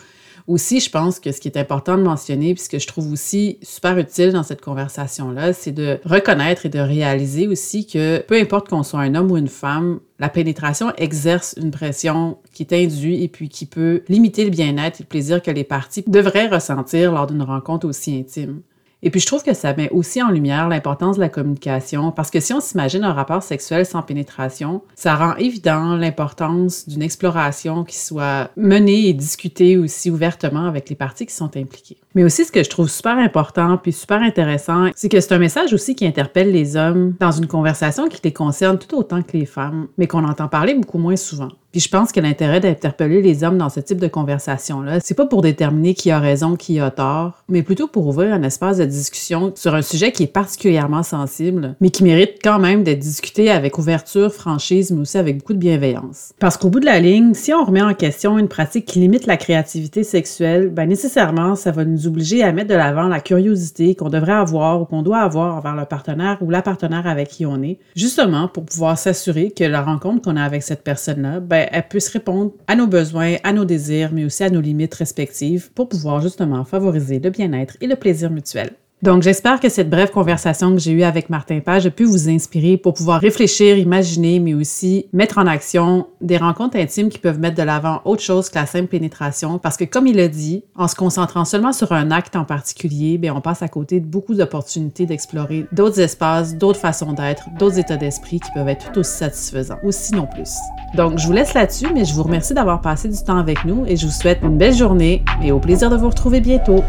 [0.48, 3.12] Aussi, je pense que ce qui est important de mentionner, puis ce que je trouve
[3.12, 8.36] aussi super utile dans cette conversation-là, c'est de reconnaître et de réaliser aussi que peu
[8.40, 12.74] importe qu'on soit un homme ou une femme, la pénétration exerce une pression qui est
[12.74, 16.48] induite et puis qui peut limiter le bien-être et le plaisir que les parties devraient
[16.48, 18.62] ressentir lors d'une rencontre aussi intime.
[19.06, 22.32] Et puis, je trouve que ça met aussi en lumière l'importance de la communication, parce
[22.32, 27.84] que si on s'imagine un rapport sexuel sans pénétration, ça rend évident l'importance d'une exploration
[27.84, 31.98] qui soit menée et discutée aussi ouvertement avec les parties qui sont impliquées.
[32.16, 35.40] Mais aussi, ce que je trouve super important puis super intéressant, c'est que c'est un
[35.40, 39.38] message aussi qui interpelle les hommes dans une conversation qui les concerne tout autant que
[39.38, 41.50] les femmes, mais qu'on entend parler beaucoup moins souvent.
[41.76, 45.26] Puis je pense que l'intérêt d'interpeller les hommes dans ce type de conversation-là, c'est pas
[45.26, 48.86] pour déterminer qui a raison, qui a tort, mais plutôt pour ouvrir un espace de
[48.86, 53.52] discussion sur un sujet qui est particulièrement sensible, mais qui mérite quand même d'être discuté
[53.52, 56.32] avec ouverture, franchise, mais aussi avec beaucoup de bienveillance.
[56.40, 59.26] Parce qu'au bout de la ligne, si on remet en question une pratique qui limite
[59.26, 63.96] la créativité sexuelle, ben nécessairement, ça va nous obliger à mettre de l'avant la curiosité
[63.96, 67.46] qu'on devrait avoir ou qu'on doit avoir envers le partenaire ou la partenaire avec qui
[67.46, 71.68] on est, justement pour pouvoir s'assurer que la rencontre qu'on a avec cette personne-là, ben
[71.72, 75.72] elle puisse répondre à nos besoins, à nos désirs, mais aussi à nos limites respectives
[75.74, 78.72] pour pouvoir justement favoriser le bien-être et le plaisir mutuel.
[79.02, 82.30] Donc, j'espère que cette brève conversation que j'ai eue avec Martin Page a pu vous
[82.30, 87.38] inspirer pour pouvoir réfléchir, imaginer, mais aussi mettre en action des rencontres intimes qui peuvent
[87.38, 89.60] mettre de l'avant autre chose que la simple pénétration.
[89.60, 93.18] Parce que, comme il a dit, en se concentrant seulement sur un acte en particulier,
[93.18, 97.78] bien, on passe à côté de beaucoup d'opportunités d'explorer d'autres espaces, d'autres façons d'être, d'autres
[97.78, 100.50] états d'esprit qui peuvent être tout aussi satisfaisants, ou sinon plus.
[100.96, 103.86] Donc, je vous laisse là-dessus, mais je vous remercie d'avoir passé du temps avec nous
[103.86, 106.82] et je vous souhaite une belle journée et au plaisir de vous retrouver bientôt.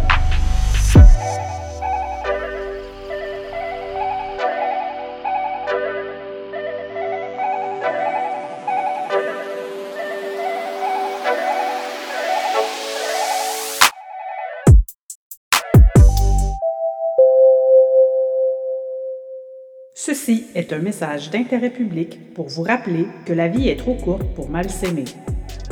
[20.56, 24.48] Est un message d'intérêt public pour vous rappeler que la vie est trop courte pour
[24.48, 25.04] mal s'aimer.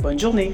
[0.03, 0.53] Bonne journée!